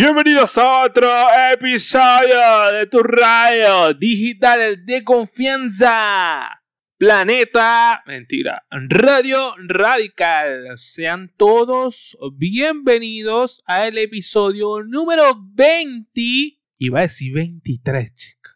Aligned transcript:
Bienvenidos 0.00 0.56
a 0.56 0.84
otro 0.84 1.10
episodio 1.52 2.70
de 2.72 2.86
tu 2.86 2.98
radio 2.98 3.92
digital 3.94 4.86
de 4.86 5.02
confianza. 5.02 6.62
Planeta, 6.96 8.04
mentira, 8.06 8.64
Radio 8.70 9.56
Radical. 9.58 10.78
Sean 10.78 11.34
todos 11.36 12.16
bienvenidos 12.36 13.60
al 13.66 13.98
episodio 13.98 14.84
número 14.84 15.36
20. 15.36 16.60
Iba 16.78 17.00
a 17.00 17.02
decir 17.02 17.34
23, 17.34 18.14
chica. 18.14 18.50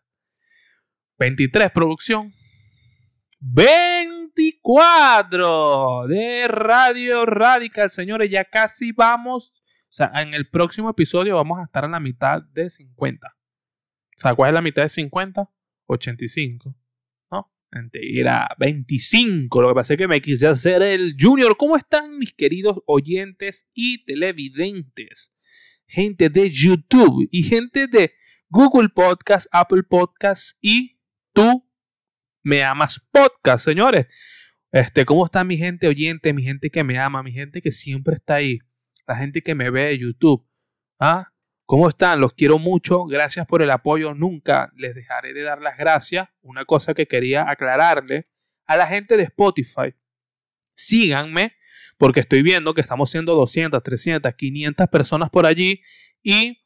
23 1.18 1.72
producción. 1.72 2.32
24 3.40 6.06
de 6.06 6.46
Radio 6.46 7.26
Radical, 7.26 7.90
señores. 7.90 8.30
Ya 8.30 8.44
casi 8.44 8.92
vamos 8.92 9.52
sea, 9.94 10.10
en 10.16 10.32
el 10.32 10.48
próximo 10.48 10.88
episodio 10.88 11.36
vamos 11.36 11.58
a 11.58 11.64
estar 11.64 11.84
a 11.84 11.88
la 11.88 12.00
mitad 12.00 12.42
de 12.42 12.70
50. 12.70 13.28
O 13.28 14.20
sea, 14.20 14.34
¿cuál 14.34 14.48
es 14.48 14.54
la 14.54 14.62
mitad 14.62 14.82
de 14.82 14.88
50? 14.88 15.50
85. 15.86 16.74
¿No? 17.30 17.52
Mentira, 17.70 18.48
25. 18.58 19.60
Lo 19.60 19.68
que 19.68 19.74
pasa 19.74 19.92
es 19.92 19.98
que 19.98 20.08
me 20.08 20.22
quise 20.22 20.46
hacer 20.46 20.82
el 20.82 21.14
junior. 21.20 21.56
¿Cómo 21.58 21.76
están 21.76 22.18
mis 22.18 22.32
queridos 22.32 22.78
oyentes 22.86 23.68
y 23.74 24.04
televidentes? 24.04 25.34
Gente 25.86 26.30
de 26.30 26.48
YouTube 26.48 27.28
y 27.30 27.42
gente 27.42 27.86
de 27.86 28.12
Google 28.48 28.88
Podcast, 28.88 29.46
Apple 29.52 29.82
Podcast 29.82 30.56
y 30.62 30.98
tú 31.34 31.68
me 32.42 32.64
amas 32.64 32.98
podcast, 33.10 33.64
señores. 33.64 34.06
Este, 34.70 35.04
¿cómo 35.04 35.26
está 35.26 35.44
mi 35.44 35.58
gente 35.58 35.86
oyente, 35.86 36.32
mi 36.32 36.42
gente 36.42 36.70
que 36.70 36.82
me 36.82 36.98
ama, 36.98 37.22
mi 37.22 37.32
gente 37.32 37.60
que 37.60 37.72
siempre 37.72 38.14
está 38.14 38.36
ahí? 38.36 38.60
La 39.06 39.16
gente 39.16 39.42
que 39.42 39.54
me 39.54 39.70
ve 39.70 39.86
de 39.86 39.98
YouTube. 39.98 40.46
¿Ah? 40.98 41.32
¿Cómo 41.66 41.88
están? 41.88 42.20
Los 42.20 42.34
quiero 42.34 42.58
mucho. 42.58 43.04
Gracias 43.06 43.46
por 43.46 43.62
el 43.62 43.70
apoyo. 43.70 44.14
Nunca 44.14 44.68
les 44.76 44.94
dejaré 44.94 45.32
de 45.32 45.42
dar 45.42 45.60
las 45.60 45.78
gracias. 45.78 46.28
Una 46.42 46.64
cosa 46.64 46.94
que 46.94 47.06
quería 47.06 47.48
aclararle 47.48 48.28
a 48.66 48.76
la 48.76 48.86
gente 48.86 49.16
de 49.16 49.24
Spotify. 49.24 49.94
Síganme 50.74 51.54
porque 51.98 52.20
estoy 52.20 52.42
viendo 52.42 52.74
que 52.74 52.80
estamos 52.80 53.10
siendo 53.10 53.34
200, 53.34 53.82
300, 53.82 54.34
500 54.34 54.88
personas 54.88 55.30
por 55.30 55.46
allí 55.46 55.82
y 56.22 56.62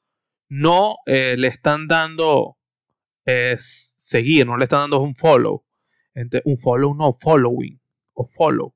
no 0.48 0.96
eh, 1.06 1.34
le 1.36 1.48
están 1.48 1.88
dando 1.88 2.58
eh, 3.24 3.56
seguir, 3.58 4.46
no 4.46 4.56
le 4.56 4.64
están 4.64 4.80
dando 4.80 5.00
un 5.00 5.14
follow. 5.14 5.64
Un 6.44 6.56
follow, 6.56 6.94
no, 6.94 7.12
following 7.12 7.78
o 8.14 8.24
follow. 8.24 8.75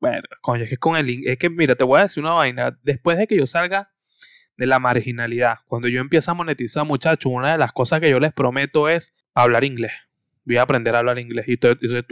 Bueno, 0.00 0.22
es 0.62 0.68
que 0.68 0.76
con 0.76 0.96
el 0.96 1.26
es 1.26 1.38
que 1.38 1.50
mira, 1.50 1.74
te 1.74 1.84
voy 1.84 2.00
a 2.00 2.04
decir 2.04 2.22
una 2.22 2.32
vaina, 2.32 2.78
después 2.82 3.18
de 3.18 3.26
que 3.26 3.36
yo 3.36 3.46
salga 3.46 3.92
de 4.56 4.66
la 4.66 4.78
marginalidad, 4.78 5.58
cuando 5.66 5.88
yo 5.88 6.00
empiece 6.00 6.30
a 6.30 6.34
monetizar, 6.34 6.84
muchachos, 6.84 7.32
una 7.32 7.52
de 7.52 7.58
las 7.58 7.72
cosas 7.72 8.00
que 8.00 8.10
yo 8.10 8.20
les 8.20 8.32
prometo 8.32 8.88
es 8.88 9.14
hablar 9.34 9.64
inglés. 9.64 9.92
Voy 10.44 10.56
a 10.58 10.62
aprender 10.62 10.94
a 10.94 11.00
hablar 11.00 11.18
inglés. 11.18 11.46
Y 11.48 11.58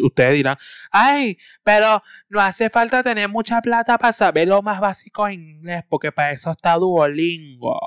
ustedes 0.02 0.34
dirán, 0.34 0.56
ay, 0.90 1.38
pero 1.62 2.00
no 2.28 2.40
hace 2.40 2.68
falta 2.68 3.02
tener 3.02 3.28
mucha 3.28 3.62
plata 3.62 3.96
para 3.96 4.12
saber 4.12 4.48
lo 4.48 4.60
más 4.60 4.80
básico 4.80 5.28
en 5.28 5.42
inglés, 5.44 5.84
porque 5.88 6.10
para 6.10 6.32
eso 6.32 6.50
está 6.50 6.74
Duolingo. 6.74 7.78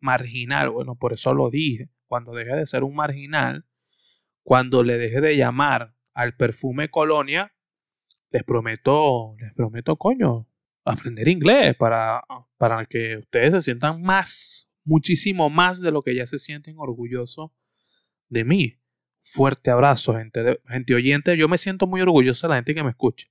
Marginal, 0.00 0.68
bueno, 0.68 0.96
por 0.96 1.14
eso 1.14 1.32
lo 1.32 1.48
dije. 1.48 1.88
Cuando 2.06 2.32
deje 2.32 2.54
de 2.54 2.66
ser 2.66 2.84
un 2.84 2.94
marginal, 2.94 3.64
cuando 4.42 4.82
le 4.82 4.98
deje 4.98 5.22
de 5.22 5.36
llamar 5.36 5.94
al 6.12 6.36
perfume 6.36 6.90
colonia, 6.90 7.54
les 8.34 8.42
prometo, 8.42 9.36
les 9.38 9.52
prometo, 9.52 9.94
coño, 9.96 10.48
aprender 10.84 11.28
inglés 11.28 11.76
para, 11.76 12.20
para 12.58 12.84
que 12.84 13.18
ustedes 13.18 13.52
se 13.52 13.60
sientan 13.62 14.02
más, 14.02 14.68
muchísimo 14.84 15.48
más 15.48 15.80
de 15.80 15.92
lo 15.92 16.02
que 16.02 16.16
ya 16.16 16.26
se 16.26 16.38
sienten 16.38 16.74
orgullosos 16.76 17.52
de 18.28 18.44
mí. 18.44 18.80
Fuerte 19.22 19.70
abrazo, 19.70 20.14
gente, 20.14 20.60
gente 20.68 20.94
oyente. 20.96 21.36
Yo 21.36 21.46
me 21.46 21.58
siento 21.58 21.86
muy 21.86 22.00
orgulloso 22.00 22.48
de 22.48 22.50
la 22.50 22.56
gente 22.56 22.74
que 22.74 22.82
me 22.82 22.90
escucha. 22.90 23.28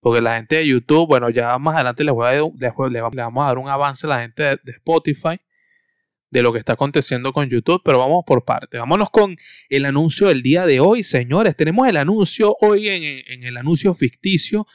Porque 0.00 0.20
la 0.20 0.34
gente 0.34 0.56
de 0.56 0.66
YouTube, 0.66 1.06
bueno, 1.06 1.30
ya 1.30 1.56
más 1.58 1.76
adelante 1.76 2.02
les, 2.02 2.12
voy 2.12 2.26
a, 2.26 2.32
les, 2.32 3.02
vamos 3.02 3.44
a 3.44 3.46
dar 3.46 3.58
un 3.58 3.68
avance 3.68 4.04
a 4.04 4.10
la 4.10 4.20
gente 4.20 4.42
de 4.42 4.72
Spotify 4.72 5.40
de 6.30 6.42
lo 6.42 6.52
que 6.52 6.58
está 6.58 6.74
aconteciendo 6.74 7.32
con 7.32 7.48
YouTube, 7.48 7.80
pero 7.84 7.98
vamos 7.98 8.24
por 8.26 8.44
parte. 8.44 8.78
Vámonos 8.78 9.10
con 9.10 9.36
el 9.68 9.84
anuncio 9.84 10.28
del 10.28 10.42
día 10.42 10.66
de 10.66 10.80
hoy, 10.80 11.02
señores. 11.02 11.56
Tenemos 11.56 11.88
el 11.88 11.96
anuncio 11.96 12.56
hoy 12.60 12.88
en, 12.88 13.44
el 13.44 13.56
anuncio 13.56 13.94
ficticio. 13.94 14.66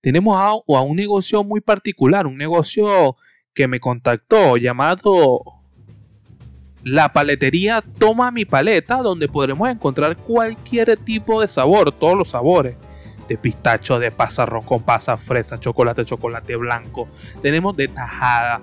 Tenemos 0.00 0.36
a, 0.38 0.50
a, 0.50 0.82
un 0.82 0.96
negocio 0.96 1.44
muy 1.44 1.60
particular, 1.60 2.26
un 2.26 2.38
negocio 2.38 3.16
que 3.54 3.68
me 3.68 3.78
contactó 3.78 4.56
llamado 4.56 5.40
La 6.82 7.12
Paletería 7.12 7.82
Toma 7.98 8.30
mi 8.30 8.44
Paleta, 8.44 8.96
donde 8.96 9.28
podremos 9.28 9.68
encontrar 9.68 10.16
cualquier 10.16 10.96
tipo 10.96 11.40
de 11.40 11.48
sabor, 11.48 11.92
todos 11.92 12.16
los 12.16 12.30
sabores. 12.30 12.76
De 13.28 13.36
pistacho, 13.38 13.98
de 13.98 14.10
pasarrón 14.10 14.64
con 14.64 14.82
pasa, 14.82 15.16
fresa, 15.16 15.58
chocolate, 15.58 16.04
chocolate 16.04 16.56
blanco. 16.56 17.08
Tenemos 17.40 17.76
de 17.76 17.88
tajada, 17.88 18.60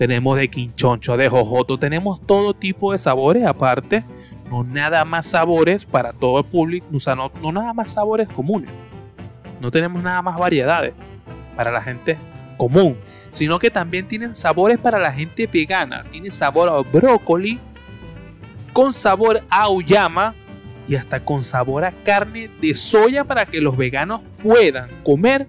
tenemos 0.00 0.38
de 0.38 0.48
quinchoncho, 0.48 1.18
de 1.18 1.28
jojoto, 1.28 1.78
tenemos 1.78 2.22
todo 2.22 2.54
tipo 2.54 2.92
de 2.92 2.98
sabores 2.98 3.44
aparte, 3.44 4.02
no 4.50 4.64
nada 4.64 5.04
más 5.04 5.26
sabores 5.26 5.84
para 5.84 6.14
todo 6.14 6.38
el 6.38 6.46
público, 6.46 6.86
o 6.94 6.98
sea, 6.98 7.14
no, 7.14 7.30
nada 7.52 7.74
más 7.74 7.92
sabores 7.92 8.26
comunes, 8.30 8.70
no 9.60 9.70
tenemos 9.70 10.02
nada 10.02 10.22
más 10.22 10.38
variedades 10.38 10.94
para 11.54 11.70
la 11.70 11.82
gente 11.82 12.16
común, 12.56 12.96
sino 13.30 13.58
que 13.58 13.70
también 13.70 14.08
tienen 14.08 14.34
sabores 14.34 14.78
para 14.78 14.98
la 14.98 15.12
gente 15.12 15.46
vegana, 15.46 16.06
tiene 16.10 16.30
sabor 16.30 16.70
a 16.70 16.80
brócoli, 16.80 17.60
con 18.72 18.94
sabor 18.94 19.42
a 19.50 19.68
uyama 19.68 20.34
y 20.88 20.94
hasta 20.94 21.22
con 21.22 21.44
sabor 21.44 21.84
a 21.84 21.92
carne 21.92 22.48
de 22.58 22.74
soya 22.74 23.24
para 23.24 23.44
que 23.44 23.60
los 23.60 23.76
veganos 23.76 24.22
puedan 24.42 24.88
comer 25.02 25.46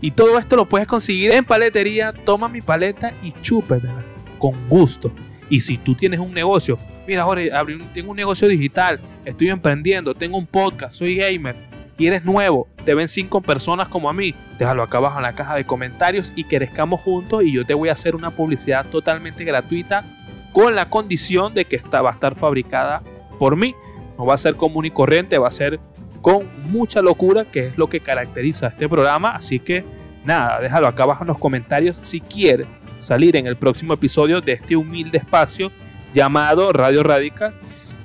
y 0.00 0.12
todo 0.12 0.38
esto 0.38 0.56
lo 0.56 0.68
puedes 0.68 0.86
conseguir 0.86 1.32
en 1.32 1.44
paletería. 1.44 2.12
Toma 2.12 2.48
mi 2.48 2.60
paleta 2.60 3.12
y 3.22 3.32
chúpetela 3.40 4.04
con 4.38 4.68
gusto. 4.68 5.12
Y 5.50 5.60
si 5.60 5.78
tú 5.78 5.94
tienes 5.94 6.20
un 6.20 6.32
negocio, 6.32 6.78
mira, 7.06 7.24
Jorge, 7.24 7.50
tengo 7.94 8.10
un 8.10 8.16
negocio 8.16 8.46
digital, 8.48 9.00
estoy 9.24 9.48
emprendiendo, 9.48 10.14
tengo 10.14 10.36
un 10.36 10.46
podcast, 10.46 10.94
soy 10.94 11.16
gamer 11.16 11.56
y 11.96 12.06
eres 12.06 12.24
nuevo, 12.24 12.68
te 12.84 12.94
ven 12.94 13.08
cinco 13.08 13.40
personas 13.40 13.88
como 13.88 14.08
a 14.08 14.12
mí, 14.12 14.34
déjalo 14.58 14.82
acá 14.82 14.98
abajo 14.98 15.16
en 15.16 15.22
la 15.22 15.34
caja 15.34 15.56
de 15.56 15.64
comentarios 15.64 16.32
y 16.36 16.44
crezcamos 16.44 17.00
juntos 17.00 17.42
y 17.42 17.52
yo 17.52 17.66
te 17.66 17.74
voy 17.74 17.88
a 17.88 17.92
hacer 17.92 18.14
una 18.14 18.30
publicidad 18.30 18.86
totalmente 18.86 19.42
gratuita 19.42 20.04
con 20.52 20.74
la 20.74 20.88
condición 20.88 21.54
de 21.54 21.64
que 21.64 21.78
va 21.78 22.10
a 22.10 22.12
estar 22.12 22.34
fabricada 22.36 23.02
por 23.38 23.56
mí. 23.56 23.74
No 24.16 24.26
va 24.26 24.34
a 24.34 24.38
ser 24.38 24.56
común 24.56 24.84
y 24.84 24.90
corriente, 24.90 25.38
va 25.38 25.48
a 25.48 25.52
ser 25.52 25.80
con 26.20 26.48
mucha 26.70 27.02
locura, 27.02 27.50
que 27.50 27.66
es 27.66 27.78
lo 27.78 27.88
que 27.88 28.00
caracteriza 28.00 28.68
este 28.68 28.88
programa. 28.88 29.32
Así 29.32 29.58
que 29.58 29.84
nada, 30.24 30.60
déjalo 30.60 30.88
acá 30.88 31.04
abajo 31.04 31.24
en 31.24 31.28
los 31.28 31.38
comentarios 31.38 31.98
si 32.02 32.20
quieres 32.20 32.66
salir 32.98 33.36
en 33.36 33.46
el 33.46 33.56
próximo 33.56 33.94
episodio 33.94 34.40
de 34.40 34.52
este 34.52 34.76
humilde 34.76 35.18
espacio 35.18 35.70
llamado 36.12 36.72
Radio 36.72 37.02
Radical, 37.02 37.54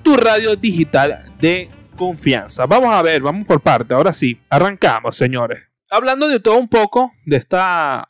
tu 0.03 0.16
radio 0.16 0.56
digital 0.56 1.31
de 1.40 1.69
confianza. 1.96 2.66
Vamos 2.66 2.90
a 2.90 3.02
ver, 3.02 3.22
vamos 3.22 3.46
por 3.46 3.62
parte. 3.62 3.94
Ahora 3.94 4.13
sí, 4.13 4.40
arrancamos, 4.50 5.16
señores. 5.16 5.63
Hablando 5.90 6.28
de 6.28 6.40
todo 6.40 6.58
un 6.58 6.67
poco, 6.67 7.11
de 7.26 7.38
esta 7.38 8.08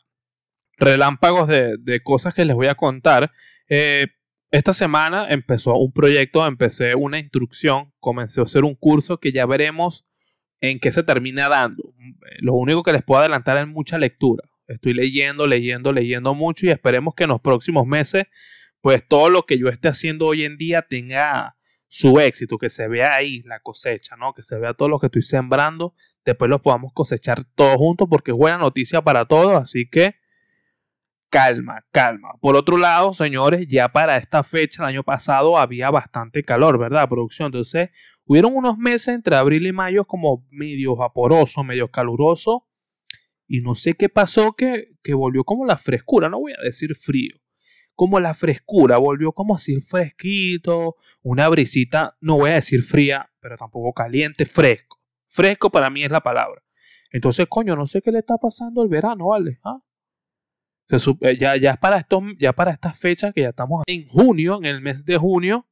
relámpagos 0.76 1.48
de, 1.48 1.76
de 1.78 2.02
cosas 2.02 2.34
que 2.34 2.44
les 2.44 2.56
voy 2.56 2.66
a 2.66 2.74
contar. 2.74 3.30
Eh, 3.68 4.06
esta 4.54 4.72
semana 4.72 5.26
empezó 5.30 5.74
un 5.74 5.90
proyecto, 5.90 6.46
empecé 6.46 6.94
una 6.94 7.18
instrucción, 7.18 7.92
comencé 7.98 8.40
a 8.40 8.44
hacer 8.44 8.62
un 8.62 8.76
curso 8.76 9.18
que 9.18 9.32
ya 9.32 9.46
veremos 9.46 10.04
en 10.60 10.78
qué 10.78 10.92
se 10.92 11.02
termina 11.02 11.48
dando. 11.48 11.92
Lo 12.38 12.54
único 12.54 12.84
que 12.84 12.92
les 12.92 13.02
puedo 13.02 13.20
adelantar 13.20 13.58
es 13.58 13.66
mucha 13.66 13.98
lectura. 13.98 14.44
Estoy 14.68 14.94
leyendo, 14.94 15.48
leyendo, 15.48 15.92
leyendo 15.92 16.34
mucho 16.34 16.66
y 16.66 16.68
esperemos 16.68 17.16
que 17.16 17.24
en 17.24 17.30
los 17.30 17.40
próximos 17.40 17.84
meses, 17.84 18.26
pues 18.80 19.02
todo 19.08 19.28
lo 19.28 19.42
que 19.42 19.58
yo 19.58 19.68
esté 19.68 19.88
haciendo 19.88 20.26
hoy 20.26 20.44
en 20.44 20.56
día 20.56 20.82
tenga 20.82 21.56
su 21.88 22.20
éxito, 22.20 22.56
que 22.56 22.70
se 22.70 22.86
vea 22.86 23.12
ahí 23.12 23.42
la 23.46 23.58
cosecha, 23.58 24.14
¿no? 24.14 24.34
Que 24.34 24.44
se 24.44 24.56
vea 24.56 24.72
todo 24.74 24.88
lo 24.88 25.00
que 25.00 25.06
estoy 25.06 25.22
sembrando, 25.22 25.94
después 26.24 26.48
lo 26.48 26.62
podamos 26.62 26.92
cosechar 26.92 27.42
todos 27.56 27.76
juntos 27.76 28.06
porque 28.08 28.30
es 28.30 28.36
buena 28.36 28.58
noticia 28.58 29.02
para 29.02 29.24
todos, 29.24 29.56
así 29.56 29.88
que 29.90 30.14
calma, 31.34 31.84
calma. 31.90 32.38
Por 32.40 32.54
otro 32.54 32.78
lado, 32.78 33.12
señores, 33.12 33.66
ya 33.66 33.88
para 33.88 34.16
esta 34.16 34.44
fecha, 34.44 34.84
el 34.84 34.90
año 34.90 35.02
pasado, 35.02 35.58
había 35.58 35.90
bastante 35.90 36.44
calor, 36.44 36.78
¿verdad? 36.78 37.08
Producción. 37.08 37.46
Entonces, 37.46 37.90
hubieron 38.24 38.54
unos 38.54 38.78
meses 38.78 39.16
entre 39.16 39.34
abril 39.34 39.66
y 39.66 39.72
mayo 39.72 40.04
como 40.04 40.46
medio 40.52 40.94
vaporoso, 40.94 41.64
medio 41.64 41.90
caluroso. 41.90 42.68
Y 43.48 43.62
no 43.62 43.74
sé 43.74 43.94
qué 43.94 44.08
pasó 44.08 44.52
que, 44.52 44.92
que 45.02 45.12
volvió 45.12 45.42
como 45.42 45.66
la 45.66 45.76
frescura, 45.76 46.28
no 46.28 46.38
voy 46.38 46.52
a 46.52 46.62
decir 46.62 46.94
frío. 46.94 47.34
Como 47.96 48.20
la 48.20 48.34
frescura, 48.34 48.98
volvió 48.98 49.32
como 49.32 49.56
así 49.56 49.80
fresquito, 49.80 50.94
una 51.22 51.48
brisita, 51.48 52.16
no 52.20 52.36
voy 52.38 52.52
a 52.52 52.54
decir 52.54 52.82
fría, 52.82 53.28
pero 53.40 53.56
tampoco 53.56 53.92
caliente, 53.92 54.46
fresco. 54.46 55.00
Fresco 55.26 55.70
para 55.70 55.90
mí 55.90 56.04
es 56.04 56.12
la 56.12 56.22
palabra. 56.22 56.62
Entonces, 57.10 57.46
coño, 57.48 57.74
no 57.74 57.88
sé 57.88 58.02
qué 58.02 58.12
le 58.12 58.20
está 58.20 58.38
pasando 58.38 58.82
al 58.82 58.88
verano, 58.88 59.26
¿vale? 59.26 59.58
¿Ah? 59.64 59.83
Eh, 60.88 61.36
ya, 61.38 61.56
ya, 61.56 61.76
para 61.76 61.98
estos, 61.98 62.22
ya 62.38 62.52
para 62.52 62.72
estas 62.72 62.98
fechas 62.98 63.32
que 63.34 63.42
ya 63.42 63.50
estamos 63.50 63.82
en 63.86 64.06
junio, 64.06 64.58
en 64.58 64.66
el 64.66 64.80
mes 64.80 65.04
de 65.04 65.16
junio, 65.16 65.66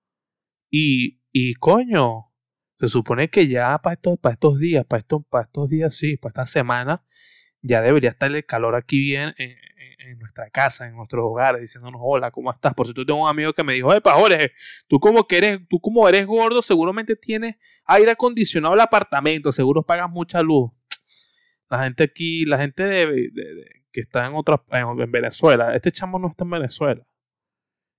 y, 0.70 1.20
y 1.32 1.54
coño, 1.54 2.32
se 2.78 2.88
supone 2.88 3.28
que 3.28 3.46
ya 3.46 3.78
para 3.78 3.94
estos, 3.94 4.18
para 4.18 4.32
estos 4.34 4.58
días, 4.58 4.84
para 4.84 5.00
estos, 5.00 5.22
para 5.28 5.44
estos 5.44 5.70
días, 5.70 5.94
sí, 5.94 6.16
para 6.16 6.30
esta 6.30 6.46
semana, 6.46 7.04
ya 7.60 7.80
debería 7.80 8.10
estar 8.10 8.34
el 8.34 8.44
calor 8.44 8.74
aquí 8.74 8.98
bien 8.98 9.34
en, 9.38 9.56
en, 9.98 10.18
nuestra 10.18 10.50
casa, 10.50 10.86
en 10.86 10.96
nuestros 10.96 11.24
hogares, 11.24 11.60
diciéndonos 11.60 12.00
hola, 12.02 12.30
¿cómo 12.30 12.50
estás? 12.50 12.74
Por 12.74 12.92
tú 12.92 13.04
tengo 13.06 13.22
un 13.22 13.28
amigo 13.28 13.52
que 13.52 13.62
me 13.62 13.74
dijo, 13.74 13.94
epa, 13.94 14.12
Jorge, 14.14 14.52
tú 14.88 14.98
como 14.98 15.26
que 15.26 15.36
eres, 15.36 15.60
tú 15.68 15.80
como 15.80 16.08
eres 16.08 16.26
gordo, 16.26 16.60
seguramente 16.62 17.16
tienes 17.16 17.56
aire 17.84 18.10
acondicionado 18.10 18.74
el 18.74 18.80
apartamento, 18.80 19.52
seguro 19.52 19.82
pagas 19.82 20.10
mucha 20.10 20.42
luz. 20.42 20.70
La 21.70 21.84
gente 21.84 22.02
aquí, 22.02 22.44
la 22.44 22.58
gente 22.58 22.82
de, 22.82 23.81
que 23.92 24.00
está 24.00 24.26
en 24.26 24.34
otra, 24.34 24.62
en, 24.70 25.10
Venezuela, 25.10 25.74
este 25.74 25.92
chamo 25.92 26.18
no 26.18 26.28
está 26.28 26.44
en 26.44 26.50
Venezuela. 26.50 27.06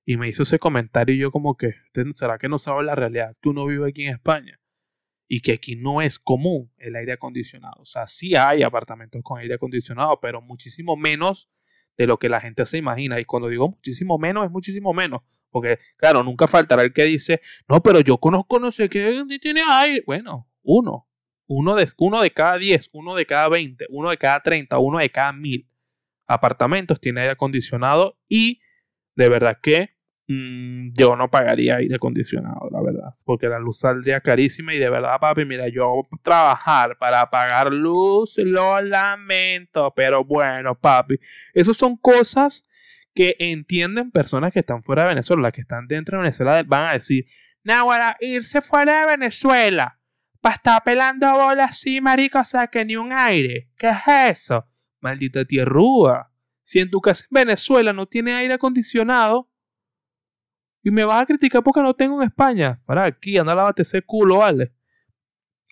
Y 0.05 0.17
me 0.17 0.27
hizo 0.27 0.43
ese 0.43 0.59
comentario 0.59 1.15
y 1.15 1.19
yo 1.19 1.31
como 1.31 1.55
que, 1.55 1.75
¿será 2.15 2.37
que 2.37 2.49
no 2.49 2.59
sabe 2.59 2.83
la 2.83 2.95
realidad? 2.95 3.35
Que 3.41 3.49
uno 3.49 3.65
vive 3.65 3.87
aquí 3.87 4.03
en 4.03 4.13
España 4.13 4.59
y 5.29 5.39
que 5.39 5.53
aquí 5.53 5.75
no 5.75 6.01
es 6.01 6.19
común 6.19 6.73
el 6.77 6.95
aire 6.95 7.13
acondicionado. 7.13 7.75
O 7.79 7.85
sea, 7.85 8.07
sí 8.07 8.35
hay 8.35 8.63
apartamentos 8.63 9.21
con 9.23 9.39
aire 9.39 9.55
acondicionado, 9.55 10.19
pero 10.19 10.41
muchísimo 10.41 10.97
menos 10.97 11.49
de 11.97 12.07
lo 12.07 12.19
que 12.19 12.27
la 12.27 12.41
gente 12.41 12.65
se 12.65 12.77
imagina. 12.77 13.19
Y 13.19 13.25
cuando 13.25 13.47
digo 13.47 13.69
muchísimo 13.69 14.17
menos, 14.17 14.45
es 14.45 14.51
muchísimo 14.51 14.93
menos. 14.93 15.21
Porque, 15.49 15.79
claro, 15.97 16.21
nunca 16.21 16.47
faltará 16.47 16.83
el 16.83 16.91
que 16.91 17.03
dice, 17.03 17.39
no, 17.69 17.81
pero 17.81 18.01
yo 18.01 18.17
conozco 18.17 18.59
no 18.59 18.71
sé 18.71 18.89
qué 18.89 19.23
tiene 19.39 19.61
aire. 19.65 20.03
Bueno, 20.05 20.49
uno. 20.63 21.07
Uno 21.45 21.75
de, 21.75 21.87
uno 21.97 22.21
de 22.21 22.31
cada 22.31 22.57
10, 22.57 22.89
uno 22.93 23.15
de 23.15 23.25
cada 23.25 23.49
20, 23.49 23.85
uno 23.89 24.09
de 24.09 24.17
cada 24.17 24.41
30, 24.41 24.79
uno 24.79 24.99
de 24.99 25.09
cada 25.09 25.33
mil 25.33 25.69
apartamentos 26.33 26.99
tiene 26.99 27.21
aire 27.21 27.33
acondicionado 27.33 28.17
y 28.27 28.61
de 29.15 29.29
verdad 29.29 29.59
que 29.61 29.93
Mm, 30.27 30.93
yo 30.93 31.17
no 31.17 31.29
pagaría 31.29 31.75
aire 31.75 31.95
acondicionado, 31.95 32.69
la 32.71 32.81
verdad, 32.81 33.13
porque 33.25 33.47
la 33.47 33.59
luz 33.59 33.79
saldría 33.79 34.21
carísima 34.21 34.73
y 34.73 34.79
de 34.79 34.89
verdad, 34.89 35.19
papi, 35.19 35.43
mira, 35.43 35.67
yo 35.67 36.01
trabajar 36.21 36.97
para 36.97 37.29
pagar 37.29 37.73
luz, 37.73 38.37
lo 38.37 38.81
lamento, 38.81 39.93
pero 39.93 40.23
bueno, 40.23 40.79
papi, 40.79 41.19
esas 41.53 41.75
son 41.75 41.97
cosas 41.97 42.63
que 43.13 43.35
entienden 43.37 44.11
personas 44.11 44.53
que 44.53 44.59
están 44.59 44.81
fuera 44.81 45.03
de 45.03 45.09
Venezuela, 45.09 45.43
las 45.43 45.51
que 45.51 45.61
están 45.61 45.87
dentro 45.87 46.17
de 46.17 46.23
Venezuela 46.23 46.63
van 46.63 46.87
a 46.87 46.93
decir, 46.93 47.25
Nahuara, 47.63 48.15
irse 48.21 48.61
fuera 48.61 49.01
de 49.01 49.17
Venezuela 49.17 49.99
para 50.39 50.55
estar 50.55 50.83
pelando 50.83 51.29
bolas 51.33 51.71
así, 51.71 51.99
marico, 51.99 52.39
o 52.39 52.45
sea, 52.45 52.67
que 52.67 52.85
ni 52.85 52.95
un 52.95 53.11
aire, 53.11 53.69
¿qué 53.77 53.89
es 53.89 54.39
eso? 54.39 54.65
Maldita 55.03 55.43
tierrúa. 55.43 56.31
Si 56.63 56.79
en 56.79 56.89
tu 56.89 57.01
casa 57.01 57.25
en 57.25 57.45
Venezuela 57.45 57.91
no 57.91 58.07
tiene 58.07 58.33
aire 58.33 58.53
acondicionado, 58.53 59.49
y 60.81 60.91
me 60.91 61.03
vas 61.05 61.21
a 61.21 61.25
criticar 61.25 61.61
porque 61.61 61.81
no 61.81 61.93
tengo 61.93 62.21
en 62.21 62.27
España. 62.27 62.79
Para 62.85 63.05
aquí, 63.05 63.37
anda 63.37 63.51
a 63.51 63.55
lavarte 63.55 63.81
ese 63.81 64.01
culo, 64.01 64.39
vale. 64.39 64.73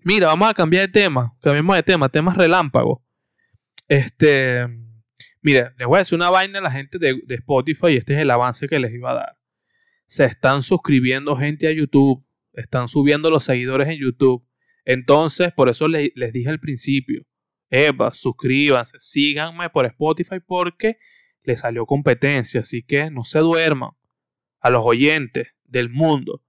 Mira, 0.03 0.27
vamos 0.27 0.49
a 0.49 0.53
cambiar 0.53 0.87
de 0.87 0.91
tema. 0.91 1.35
Cambiemos 1.41 1.75
de 1.75 1.83
tema, 1.83 2.09
temas 2.09 2.35
relámpagos. 2.35 2.99
Este. 3.87 4.67
Mire, 5.41 5.71
les 5.77 5.87
voy 5.87 5.97
a 5.97 5.99
decir 5.99 6.15
una 6.15 6.29
vaina 6.29 6.59
a 6.59 6.61
la 6.61 6.71
gente 6.71 6.97
de, 6.99 7.21
Spotify 7.29 7.87
y 7.87 7.97
este 7.97 8.13
es 8.13 8.19
el 8.19 8.31
avance 8.31 8.67
que 8.67 8.79
les 8.79 8.93
iba 8.93 9.11
a 9.11 9.15
dar. 9.15 9.37
Se 10.07 10.25
están 10.25 10.63
suscribiendo 10.63 11.35
gente 11.35 11.67
a 11.67 11.71
YouTube. 11.71 12.25
Están 12.53 12.89
subiendo 12.89 13.29
los 13.29 13.43
seguidores 13.45 13.87
en 13.87 13.97
YouTube. 13.97 14.45
Entonces, 14.85 15.53
por 15.53 15.69
eso 15.69 15.87
les 15.87 16.33
dije 16.33 16.49
al 16.49 16.59
principio. 16.59 17.25
Eva, 17.71 18.13
suscríbanse, 18.13 18.97
síganme 18.99 19.69
por 19.69 19.85
Spotify 19.85 20.41
porque 20.45 20.97
les 21.43 21.61
salió 21.61 21.85
competencia. 21.85 22.61
Así 22.61 22.83
que 22.83 23.09
no 23.09 23.23
se 23.23 23.39
duerman 23.39 23.91
a 24.59 24.69
los 24.69 24.85
oyentes 24.85 25.47
del 25.63 25.89
mundo, 25.89 26.43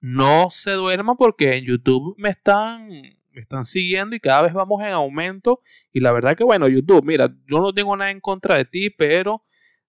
no 0.00 0.50
se 0.50 0.70
duerman 0.70 1.16
porque 1.16 1.56
en 1.56 1.64
YouTube 1.64 2.14
me 2.16 2.30
están, 2.30 2.88
me 2.88 3.40
están 3.40 3.66
siguiendo 3.66 4.14
y 4.14 4.20
cada 4.20 4.42
vez 4.42 4.52
vamos 4.52 4.80
en 4.82 4.92
aumento. 4.92 5.60
Y 5.92 6.00
la 6.00 6.12
verdad 6.12 6.36
que, 6.36 6.44
bueno, 6.44 6.68
YouTube, 6.68 7.04
mira, 7.04 7.34
yo 7.46 7.60
no 7.60 7.72
tengo 7.74 7.96
nada 7.96 8.12
en 8.12 8.20
contra 8.20 8.56
de 8.56 8.64
ti, 8.64 8.90
pero 8.90 9.42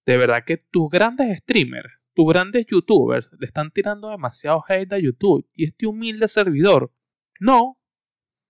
de 0.07 0.17
verdad 0.17 0.43
que 0.43 0.57
tus 0.57 0.89
grandes 0.89 1.37
streamers, 1.37 1.93
tus 2.15 2.25
grandes 2.27 2.65
youtubers, 2.65 3.29
le 3.39 3.45
están 3.45 3.69
tirando 3.69 4.09
demasiado 4.09 4.63
hate 4.67 4.91
a 4.93 4.97
YouTube. 4.97 5.47
Y 5.53 5.65
este 5.65 5.85
humilde 5.85 6.27
servidor, 6.27 6.91
no. 7.39 7.76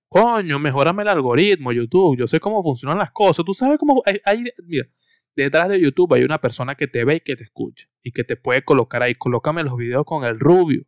Coño, 0.10 0.58
mejorame 0.60 1.04
el 1.04 1.10
algoritmo, 1.10 1.72
YouTube. 1.72 2.18
Yo 2.18 2.28
sé 2.28 2.40
cómo 2.40 2.64
funcionan 2.64 2.98
las 2.98 3.12
cosas. 3.12 3.46
Tú 3.46 3.54
sabes 3.54 3.78
cómo. 3.78 4.02
hay 4.06 4.44
mira, 4.66 4.88
detrás 5.36 5.70
de 5.70 5.80
YouTube 5.80 6.14
hay 6.14 6.24
una 6.24 6.40
persona 6.40 6.76
que 6.76 6.88
te 6.88 7.04
ve 7.04 7.16
y 7.16 7.20
que 7.20 7.36
te 7.36 7.44
escucha 7.44 7.88
y 8.02 8.12
que 8.12 8.24
te 8.24 8.38
puede 8.38 8.64
colocar 8.64 9.04
ahí. 9.04 9.16
Colócame 9.16 9.64
los 9.64 9.76
videos 9.78 10.06
con 10.06 10.24
el 10.24 10.40
Rubio. 10.40 10.86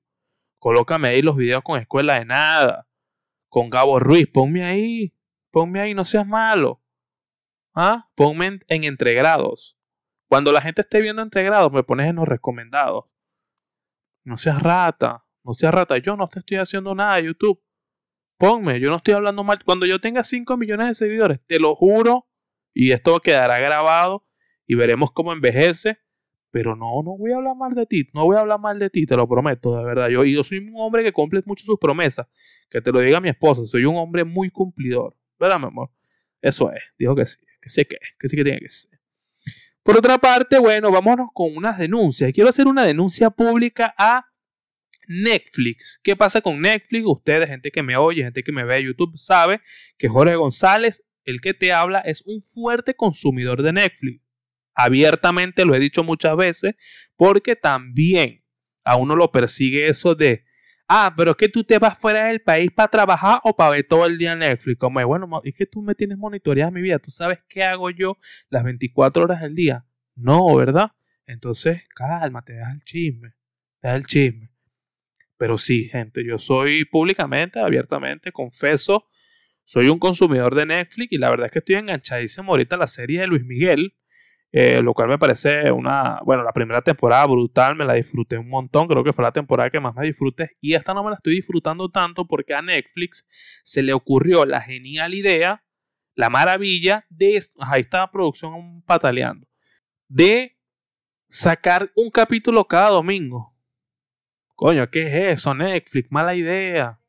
Colócame 0.57 1.09
ahí 1.09 1.21
los 1.21 1.35
videos 1.35 1.61
con 1.63 1.79
Escuela 1.79 2.19
de 2.19 2.25
Nada. 2.25 2.87
Con 3.49 3.69
Gabo 3.69 3.99
Ruiz. 3.99 4.27
Ponme 4.27 4.63
ahí. 4.63 5.13
Ponme 5.51 5.79
ahí, 5.79 5.93
no 5.93 6.05
seas 6.05 6.27
malo. 6.27 6.81
¿Ah? 7.73 8.09
Ponme 8.15 8.59
en, 8.67 8.83
entregrados. 8.83 9.77
Cuando 10.27 10.51
la 10.51 10.61
gente 10.61 10.81
esté 10.81 11.01
viendo 11.01 11.21
entregrados, 11.21 11.71
me 11.71 11.83
pones 11.83 12.07
en 12.07 12.17
los 12.17 12.27
recomendados. 12.27 13.05
No 14.23 14.37
seas 14.37 14.61
rata. 14.61 15.25
No 15.43 15.53
seas 15.53 15.73
rata. 15.73 15.97
Yo 15.97 16.15
no 16.15 16.27
te 16.27 16.39
estoy 16.39 16.57
haciendo 16.57 16.93
nada, 16.93 17.19
YouTube. 17.19 17.61
Ponme, 18.39 18.79
yo 18.79 18.89
no 18.89 18.95
estoy 18.95 19.15
hablando 19.15 19.43
mal. 19.43 19.59
Cuando 19.65 19.85
yo 19.85 19.99
tenga 19.99 20.23
5 20.23 20.55
millones 20.55 20.87
de 20.87 20.93
seguidores, 20.93 21.41
te 21.45 21.59
lo 21.59 21.75
juro, 21.75 22.25
y 22.73 22.91
esto 22.91 23.19
quedará 23.19 23.59
grabado 23.59 24.25
y 24.65 24.75
veremos 24.75 25.11
cómo 25.11 25.33
envejece. 25.33 25.97
Pero 26.49 26.73
no, 26.73 27.03
no 27.03 27.17
voy 27.17 27.33
a 27.33 27.35
hablar 27.35 27.57
mal 27.57 27.75
de 27.75 27.85
ti, 27.85 28.09
no 28.13 28.23
voy 28.23 28.37
a 28.37 28.39
hablar 28.39 28.59
mal 28.59 28.79
de 28.79 28.89
ti, 28.89 29.05
te 29.05 29.17
lo 29.17 29.27
prometo, 29.27 29.77
de 29.77 29.83
verdad. 29.83 30.07
Yo, 30.07 30.23
y 30.23 30.33
yo 30.33 30.45
soy 30.45 30.59
un 30.59 30.71
hombre 30.77 31.03
que 31.03 31.11
cumple 31.11 31.43
mucho 31.45 31.65
sus 31.65 31.77
promesas. 31.77 32.27
Que 32.69 32.81
te 32.81 32.93
lo 32.93 33.01
diga 33.01 33.19
mi 33.19 33.27
esposa, 33.27 33.65
soy 33.65 33.83
un 33.83 33.97
hombre 33.97 34.23
muy 34.23 34.49
cumplidor. 34.49 35.17
¿Verdad, 35.37 35.59
mi 35.59 35.65
amor? 35.65 35.91
Eso 36.41 36.71
es, 36.71 36.81
dijo 36.97 37.15
que 37.15 37.25
sí, 37.25 37.37
que 37.61 37.69
sé 37.69 37.85
que, 37.85 37.97
que 38.17 38.29
sí 38.29 38.37
que 38.37 38.43
tiene 38.45 38.59
que 38.59 38.69
ser. 38.69 38.99
Por 39.83 39.97
otra 39.97 40.17
parte, 40.17 40.57
bueno, 40.59 40.91
vámonos 40.91 41.27
con 41.33 41.55
unas 41.57 41.77
denuncias. 41.77 42.31
Quiero 42.31 42.49
hacer 42.49 42.67
una 42.67 42.85
denuncia 42.85 43.29
pública 43.31 43.93
a 43.97 44.28
Netflix. 45.09 45.99
¿Qué 46.03 46.15
pasa 46.15 46.39
con 46.39 46.61
Netflix? 46.61 47.03
Ustedes, 47.05 47.49
gente 47.49 47.71
que 47.71 47.81
me 47.81 47.97
oye, 47.97 48.23
gente 48.23 48.43
que 48.43 48.51
me 48.51 48.63
ve 48.63 48.83
YouTube, 48.83 49.17
sabe 49.17 49.59
que 49.97 50.07
Jorge 50.07 50.35
González, 50.35 51.03
el 51.25 51.41
que 51.41 51.55
te 51.55 51.73
habla, 51.73 51.99
es 51.99 52.21
un 52.25 52.41
fuerte 52.41 52.93
consumidor 52.95 53.63
de 53.63 53.73
Netflix 53.73 54.21
abiertamente, 54.75 55.65
lo 55.65 55.75
he 55.75 55.79
dicho 55.79 56.03
muchas 56.03 56.37
veces, 56.37 56.75
porque 57.17 57.55
también 57.55 58.45
a 58.85 58.95
uno 58.95 59.15
lo 59.15 59.31
persigue 59.31 59.89
eso 59.89 60.15
de, 60.15 60.45
ah, 60.87 61.13
pero 61.17 61.31
es 61.31 61.37
que 61.37 61.49
tú 61.49 61.63
te 61.63 61.79
vas 61.79 61.97
fuera 61.97 62.25
del 62.27 62.41
país 62.41 62.71
para 62.71 62.89
trabajar 62.89 63.41
o 63.43 63.55
para 63.55 63.71
ver 63.71 63.83
todo 63.83 64.05
el 64.05 64.17
día 64.17 64.35
Netflix. 64.35 64.77
Como, 64.77 65.05
bueno, 65.05 65.41
es 65.43 65.53
que 65.53 65.65
tú 65.65 65.81
me 65.81 65.95
tienes 65.95 66.17
monitoreada 66.17 66.71
mi 66.71 66.81
vida, 66.81 66.99
tú 66.99 67.11
sabes 67.11 67.39
qué 67.49 67.63
hago 67.63 67.89
yo 67.89 68.17
las 68.49 68.63
24 68.63 69.23
horas 69.23 69.41
del 69.41 69.55
día. 69.55 69.85
No, 70.15 70.55
¿verdad? 70.55 70.91
Entonces, 71.25 71.83
cálmate, 71.93 72.53
deja 72.53 72.71
el 72.71 72.83
chisme, 72.83 73.33
deja 73.81 73.95
el 73.95 74.05
chisme. 74.05 74.48
Pero 75.39 75.57
sí, 75.57 75.85
gente, 75.85 76.21
yo 76.25 76.37
soy 76.37 76.83
públicamente, 76.83 77.59
abiertamente, 77.61 78.33
confeso, 78.33 79.07
soy 79.63 79.87
un 79.87 79.97
consumidor 79.97 80.53
de 80.53 80.65
Netflix 80.65 81.13
y 81.13 81.17
la 81.17 81.29
verdad 81.29 81.45
es 81.45 81.53
que 81.53 81.59
estoy 81.59 81.75
enganchadísimo 81.75 82.51
ahorita 82.51 82.75
a 82.75 82.79
la 82.79 82.87
serie 82.87 83.21
de 83.21 83.27
Luis 83.27 83.45
Miguel. 83.45 83.95
Eh, 84.51 84.81
lo 84.81 84.95
cual 84.95 85.07
me 85.07 85.19
parece 85.19 85.71
una, 85.71 86.21
bueno, 86.25 86.41
la 86.43 86.51
primera 86.51 86.81
temporada 86.81 87.23
brutal, 87.27 87.75
me 87.75 87.85
la 87.85 87.93
disfruté 87.93 88.35
un 88.35 88.49
montón, 88.49 88.87
creo 88.87 89.03
que 89.03 89.13
fue 89.13 89.23
la 89.23 89.31
temporada 89.31 89.69
que 89.69 89.79
más 89.79 89.93
me 89.93 90.07
disfruté 90.07 90.49
y 90.59 90.73
esta 90.73 90.91
no 90.95 91.03
me 91.03 91.11
la 91.11 91.17
estoy 91.17 91.35
disfrutando 91.35 91.87
tanto 91.89 92.25
porque 92.25 92.55
a 92.55 92.63
Netflix 92.63 93.27
se 93.63 93.83
le 93.83 93.93
ocurrió 93.93 94.45
la 94.45 94.59
genial 94.59 95.13
idea, 95.13 95.63
la 96.15 96.31
maravilla 96.31 97.05
de, 97.09 97.39
ahí 97.59 97.81
está 97.81 98.09
producción 98.09 98.81
pataleando, 98.87 99.47
de 100.07 100.57
sacar 101.29 101.91
un 101.95 102.09
capítulo 102.09 102.65
cada 102.65 102.89
domingo. 102.89 103.58
Coño, 104.59 104.89
¿qué 104.89 105.03
es 105.03 105.39
eso? 105.39 105.53
Netflix, 105.53 106.11
mala 106.11 106.35
idea. 106.35 106.99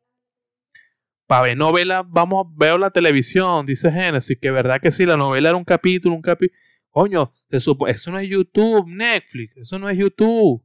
Para 1.26 1.42
ver 1.42 1.56
novela, 1.56 2.04
vamos, 2.06 2.46
veo 2.54 2.78
la 2.78 2.92
televisión, 2.92 3.66
dice 3.66 3.90
Genesis, 3.90 4.38
que 4.40 4.52
verdad 4.52 4.80
que 4.80 4.92
sí, 4.92 5.04
la 5.04 5.16
novela 5.16 5.48
era 5.48 5.58
un 5.58 5.64
capítulo, 5.64 6.14
un 6.14 6.22
capítulo 6.22 6.56
Coño, 6.90 7.32
eso 7.48 7.76
no 8.12 8.18
es 8.20 8.28
YouTube, 8.28 8.86
Netflix, 8.86 9.56
eso 9.56 9.80
no 9.80 9.88
es 9.90 9.98
YouTube. 9.98 10.64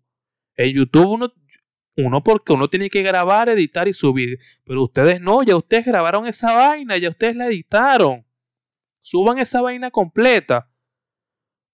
En 0.57 0.75
YouTube 0.75 1.07
uno, 1.07 1.33
uno 1.97 2.23
porque 2.23 2.53
uno 2.53 2.67
tiene 2.67 2.91
que 2.91 3.01
grabar, 3.01 3.49
editar 3.49 3.87
y 3.87 3.93
subir. 3.95 4.37
Pero 4.63 4.83
ustedes 4.83 5.19
no, 5.19 5.41
ya 5.41 5.57
ustedes 5.57 5.85
grabaron 5.87 6.27
esa 6.27 6.53
vaina, 6.53 6.97
ya 6.97 7.09
ustedes 7.09 7.35
la 7.35 7.47
editaron. 7.47 8.27
Suban 9.01 9.39
esa 9.39 9.59
vaina 9.61 9.89
completa. 9.89 10.69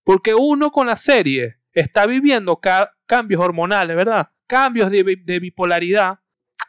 Porque 0.06 0.34
uno 0.34 0.72
con 0.72 0.88
la 0.88 0.96
serie 0.96 1.58
está 1.74 2.06
viviendo 2.06 2.62
cambios 3.06 3.42
hormonales, 3.42 3.98
¿verdad? 3.98 4.30
Cambios 4.52 4.92
de, 4.92 5.40
bipolaridad. 5.40 6.20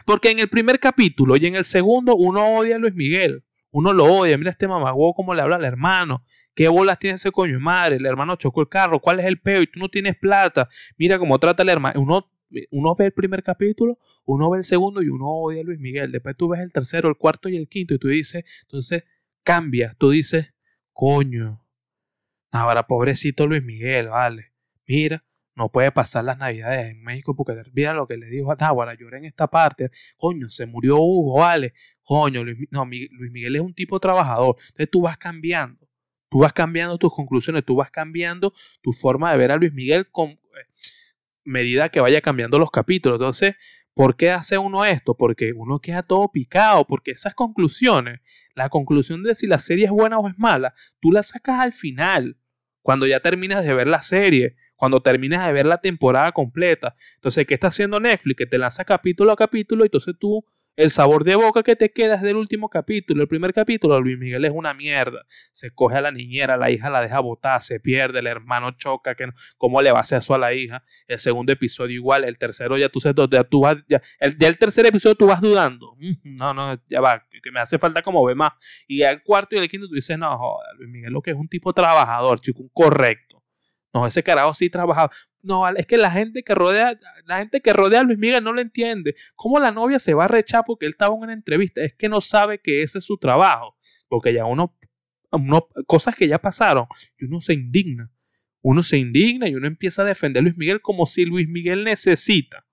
Porque 0.07 0.31
en 0.31 0.39
el 0.39 0.49
primer 0.49 0.79
capítulo 0.79 1.37
y 1.37 1.47
en 1.47 1.57
el 1.57 1.65
segundo 1.65 2.15
uno 2.15 2.59
odia 2.59 2.77
a 2.77 2.79
Luis 2.79 2.95
Miguel. 2.95 3.45
uno 3.73 3.93
lo 3.93 4.05
odia, 4.05 4.39
mira 4.39 4.53
este 4.53 4.69
mamagüo 4.69 5.12
cómo 5.15 5.35
le 5.35 5.43
habla 5.43 5.57
al 5.57 5.65
hermano, 5.65 6.23
qué 6.55 6.69
bolas 6.69 7.01
tiene 7.01 7.17
ese 7.17 7.33
coño 7.33 7.59
madre, 7.59 7.97
el 7.97 8.07
hermano 8.07 8.37
chocó 8.37 8.61
el 8.61 8.69
carro, 8.69 9.01
cuál 9.01 9.19
es 9.19 9.27
el 9.27 9.41
peo 9.41 9.62
y 9.62 9.67
tú 9.67 9.81
no 9.81 9.89
tienes 9.89 10.15
plata, 10.17 10.69
mira 10.97 11.19
cómo 11.19 11.37
trata 11.41 11.65
el 11.65 11.71
hermano, 11.71 12.01
uno, 12.01 12.31
uno 12.71 12.95
ve 12.95 13.07
el 13.07 13.12
primer 13.12 13.43
capítulo, 13.43 13.99
uno 14.27 14.49
ve 14.49 14.59
el 14.59 14.65
segundo 14.65 15.03
y 15.03 15.09
uno 15.09 15.27
odia 15.27 15.62
a 15.62 15.65
Luis 15.65 15.81
Miguel, 15.81 16.12
después 16.12 16.37
tú 16.37 16.51
ves 16.51 16.61
el 16.61 16.71
tercero, 16.71 17.09
el 17.09 17.17
cuarto 17.17 17.49
y 17.49 17.57
el 17.57 17.69
quinto 17.69 17.95
y 17.95 17.99
tú 17.99 18.07
dices, 18.09 18.45
entonces 18.62 19.03
cambia, 19.43 19.97
tú 19.99 20.11
dices, 20.11 20.55
coño, 20.93 21.67
ahora 22.53 22.87
pobrecito 22.87 23.49
Luis 23.49 23.65
Miguel, 23.65 24.09
vale, 24.09 24.53
mira, 24.87 25.25
no 25.55 25.71
puede 25.71 25.93
pasar 25.93 26.25
las 26.25 26.39
navidades 26.39 26.91
en 26.91 27.03
México 27.03 27.37
porque 27.37 27.55
mira 27.73 27.93
lo 27.93 28.07
que 28.07 28.17
le 28.17 28.27
dijo 28.27 28.53
a 28.53 28.57
Náhuara, 28.57 28.95
lloré 28.95 29.19
en 29.19 29.27
esta 29.27 29.49
parte, 29.49 29.91
coño, 30.17 30.49
se 30.51 30.67
murió 30.67 30.97
Hugo, 30.97 31.41
vale, 31.41 31.75
coño, 32.03 32.43
Luis, 32.43 32.59
no, 32.71 32.85
Luis 32.87 33.33
Miguel 33.33 33.57
es 33.57 33.63
un 33.63 33.75
tipo 33.75 34.01
trabajador, 34.01 34.57
entonces 34.59 34.91
tú 34.91 35.03
vas 35.03 35.19
cambiando, 35.19 35.89
tú 36.31 36.41
vas 36.41 36.53
cambiando 36.53 36.97
tus 36.99 37.13
conclusiones, 37.15 37.65
tú 37.65 37.77
vas 37.77 37.91
cambiando 37.91 38.53
tu 38.81 38.93
forma 38.93 39.31
de 39.33 39.39
ver 39.39 39.53
a 39.53 39.57
Luis 39.57 39.73
Miguel 39.73 40.09
con 40.11 40.31
eh, 40.31 40.39
medida 41.45 41.91
que 41.91 42.01
vaya 42.01 42.21
cambiando 42.21 42.59
los 42.59 42.71
capítulos, 42.71 43.17
entonces, 43.17 43.57
¿por 43.95 44.17
qué 44.17 44.31
hace 44.31 44.57
uno 44.57 44.87
esto? 44.87 45.17
Porque 45.17 45.53
uno 45.55 45.81
queda 45.81 46.03
todo 46.03 46.31
picado, 46.33 46.87
porque 46.87 47.11
esas 47.11 47.35
conclusiones, 47.35 48.21
la 48.55 48.71
conclusión 48.71 49.23
de 49.23 49.35
si 49.35 49.47
la 49.47 49.59
serie 49.59 49.85
es 49.85 49.91
buena 49.91 50.19
o 50.19 50.29
es 50.29 50.39
mala, 50.39 50.73
tú 50.99 51.13
la 51.13 51.23
sacas 51.23 51.61
al 51.61 51.73
final, 51.73 52.39
cuando 52.81 53.07
ya 53.07 53.21
terminas 53.21 53.65
de 53.65 53.75
ver 53.75 53.87
la 53.87 54.03
serie, 54.03 54.57
cuando 54.83 55.01
terminas 55.01 55.47
de 55.47 55.53
ver 55.53 55.65
la 55.65 55.79
temporada 55.79 56.33
completa. 56.33 56.97
Entonces, 57.15 57.47
¿qué 57.47 57.55
está 57.55 57.69
haciendo 57.69 58.01
Netflix? 58.01 58.37
Que 58.37 58.47
te 58.47 58.59
lanza 58.59 58.85
capítulo 58.85 59.31
a 59.31 59.37
capítulo 59.37 59.85
y 59.85 59.87
entonces 59.87 60.17
tú 60.19 60.45
el 60.75 60.91
sabor 60.91 61.23
de 61.23 61.37
boca 61.37 61.62
que 61.62 61.77
te 61.77 61.93
queda 61.93 62.17
es 62.17 62.23
del 62.23 62.35
último 62.35 62.69
capítulo. 62.69 63.23
El 63.23 63.29
primer 63.29 63.55
capítulo, 63.55 64.01
Luis 64.01 64.19
Miguel 64.19 64.45
es 64.45 64.51
una 64.53 64.75
mierda. 64.75 65.25
Se 65.53 65.71
coge 65.71 65.99
a 65.99 66.01
la 66.01 66.11
niñera, 66.11 66.57
la 66.57 66.73
hija 66.73 66.91
la 66.91 67.01
deja 67.01 67.21
botar, 67.21 67.62
se 67.62 67.79
pierde, 67.79 68.19
el 68.19 68.27
hermano 68.27 68.73
choca. 68.73 69.15
Que 69.15 69.29
¿Cómo 69.57 69.81
le 69.81 69.93
va 69.93 69.99
a 69.99 70.03
hacer 70.03 70.19
eso 70.19 70.35
a 70.35 70.39
la 70.39 70.53
hija? 70.53 70.83
El 71.07 71.21
segundo 71.21 71.53
episodio 71.53 71.95
igual, 71.95 72.25
el 72.25 72.37
tercero 72.37 72.77
ya 72.77 72.89
tú, 72.89 72.99
ya 73.31 73.45
tú 73.45 73.61
vas, 73.61 73.77
ya 73.89 74.03
el, 74.19 74.37
el 74.41 74.59
tercer 74.59 74.85
episodio 74.87 75.15
tú 75.15 75.29
vas 75.29 75.41
dudando. 75.41 75.95
Mm, 76.01 76.37
no, 76.37 76.55
no, 76.55 76.77
ya 76.89 77.01
va, 77.01 77.25
que 77.31 77.53
me 77.53 77.61
hace 77.61 77.79
falta 77.79 78.03
como 78.03 78.25
ver 78.25 78.35
más. 78.35 78.51
Y 78.89 79.03
el 79.03 79.23
cuarto 79.23 79.55
y 79.55 79.61
el 79.61 79.69
quinto 79.69 79.87
tú 79.87 79.95
dices, 79.95 80.19
no, 80.19 80.37
joder, 80.37 80.75
Luis 80.77 80.91
Miguel 80.91 81.12
lo 81.12 81.23
que 81.23 81.31
es 81.31 81.37
un 81.37 81.47
tipo 81.47 81.73
trabajador, 81.73 82.41
chico, 82.41 82.62
un 82.62 82.71
correcto. 82.71 83.42
No, 83.93 84.07
ese 84.07 84.23
carajo 84.23 84.55
sí 84.55 84.71
trabajaba. 84.71 85.11
No, 85.43 85.69
es 85.69 85.87
que 85.87 85.97
la 85.97 86.11
gente 86.11 86.43
que 86.43 86.55
rodea, 86.55 86.99
la 87.27 87.39
gente 87.39 87.61
que 87.61 87.73
rodea 87.73 88.01
a 88.01 88.03
Luis 88.05 88.19
Miguel 88.19 88.43
no 88.43 88.53
lo 88.53 88.61
entiende. 88.61 89.15
¿Cómo 89.35 89.59
la 89.59 89.71
novia 89.71 89.99
se 89.99 90.15
va 90.15 90.25
a 90.25 90.29
rechar 90.29 90.63
porque 90.65 90.87
él 90.87 90.93
estaba 90.93 91.15
en 91.15 91.23
una 91.23 91.33
entrevista? 91.33 91.83
Es 91.83 91.95
que 91.95 92.09
no 92.09 92.21
sabe 92.21 92.59
que 92.59 92.83
ese 92.83 92.99
es 92.99 93.05
su 93.05 93.19
trabajo. 93.19 93.77
Porque 94.09 94.33
ya 94.33 94.47
uno, 94.47 94.79
uno 95.31 95.69
cosas 95.87 96.15
que 96.15 96.27
ya 96.27 96.39
pasaron, 96.39 96.87
y 97.19 97.27
uno 97.27 97.41
se 97.41 97.53
indigna. 97.53 98.11
Uno 98.63 98.83
se 98.83 98.97
indigna 98.97 99.49
y 99.49 99.57
uno 99.57 99.67
empieza 99.67 100.03
a 100.03 100.05
defender 100.05 100.41
a 100.41 100.45
Luis 100.45 100.57
Miguel 100.57 100.81
como 100.81 101.07
si 101.07 101.25
Luis 101.25 101.49
Miguel 101.49 101.85
necesita. 101.85 102.65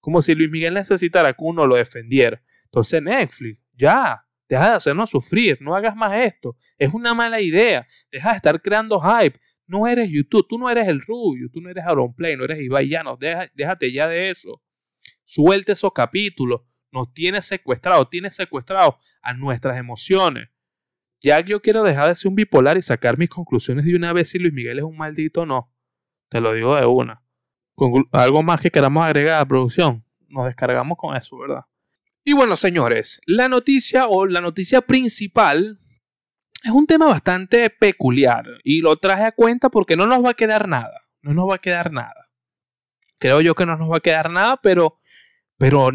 Como 0.00 0.22
si 0.22 0.34
Luis 0.34 0.50
Miguel 0.50 0.74
necesitara 0.74 1.32
que 1.32 1.42
uno 1.42 1.66
lo 1.66 1.74
defendiera. 1.74 2.40
Entonces, 2.66 3.02
Netflix, 3.02 3.60
ya, 3.74 4.24
deja 4.48 4.70
de 4.70 4.76
hacernos 4.76 5.10
sufrir, 5.10 5.58
no 5.60 5.74
hagas 5.74 5.96
más 5.96 6.14
esto. 6.24 6.56
Es 6.78 6.94
una 6.94 7.12
mala 7.12 7.40
idea. 7.40 7.86
Deja 8.10 8.30
de 8.30 8.36
estar 8.36 8.62
creando 8.62 9.00
hype. 9.00 9.38
No 9.66 9.86
eres 9.86 10.10
YouTube, 10.10 10.46
tú 10.48 10.58
no 10.58 10.70
eres 10.70 10.86
el 10.88 11.00
Rubio, 11.00 11.48
tú 11.52 11.60
no 11.60 11.68
eres 11.68 11.84
Aaron 11.84 12.14
Play, 12.14 12.36
no 12.36 12.44
eres 12.44 12.60
Ibai 12.60 12.88
Llanos, 12.88 13.18
déjate 13.18 13.92
ya 13.92 14.08
de 14.08 14.30
eso. 14.30 14.62
Suelte 15.24 15.72
esos 15.72 15.92
capítulos, 15.92 16.60
nos 16.92 17.12
tiene 17.12 17.42
secuestrado, 17.42 18.08
tiene 18.08 18.30
secuestrado 18.30 18.98
a 19.22 19.34
nuestras 19.34 19.76
emociones. 19.76 20.48
Ya 21.20 21.40
yo 21.40 21.60
quiero 21.60 21.82
dejar 21.82 22.08
de 22.08 22.14
ser 22.14 22.28
un 22.28 22.36
bipolar 22.36 22.76
y 22.76 22.82
sacar 22.82 23.18
mis 23.18 23.28
conclusiones 23.28 23.84
de 23.84 23.96
una 23.96 24.12
vez 24.12 24.30
si 24.30 24.38
Luis 24.38 24.52
Miguel 24.52 24.78
es 24.78 24.84
un 24.84 24.96
maldito 24.96 25.42
o 25.42 25.46
no. 25.46 25.72
Te 26.28 26.40
lo 26.40 26.52
digo 26.52 26.76
de 26.76 26.86
una. 26.86 27.22
algo 28.12 28.42
más 28.42 28.60
que 28.60 28.70
queramos 28.70 29.04
agregar 29.04 29.34
a 29.34 29.38
la 29.38 29.48
producción. 29.48 30.04
Nos 30.28 30.46
descargamos 30.46 30.96
con 30.98 31.16
eso, 31.16 31.36
¿verdad? 31.38 31.62
Y 32.24 32.32
bueno, 32.32 32.56
señores, 32.56 33.20
la 33.26 33.48
noticia 33.48 34.08
o 34.08 34.26
la 34.26 34.40
noticia 34.40 34.80
principal 34.80 35.78
es 36.64 36.70
un 36.70 36.86
tema 36.86 37.06
bastante 37.06 37.70
peculiar 37.70 38.44
y 38.64 38.80
lo 38.80 38.96
traje 38.96 39.24
a 39.24 39.32
cuenta 39.32 39.68
porque 39.68 39.96
no 39.96 40.06
nos 40.06 40.24
va 40.24 40.30
a 40.30 40.34
quedar 40.34 40.68
nada. 40.68 41.02
No 41.22 41.34
nos 41.34 41.48
va 41.48 41.56
a 41.56 41.58
quedar 41.58 41.92
nada. 41.92 42.28
Creo 43.18 43.40
yo 43.40 43.54
que 43.54 43.66
no 43.66 43.76
nos 43.76 43.90
va 43.90 43.96
a 43.96 44.00
quedar 44.00 44.30
nada, 44.30 44.58
pero, 44.62 44.98
pero, 45.58 45.90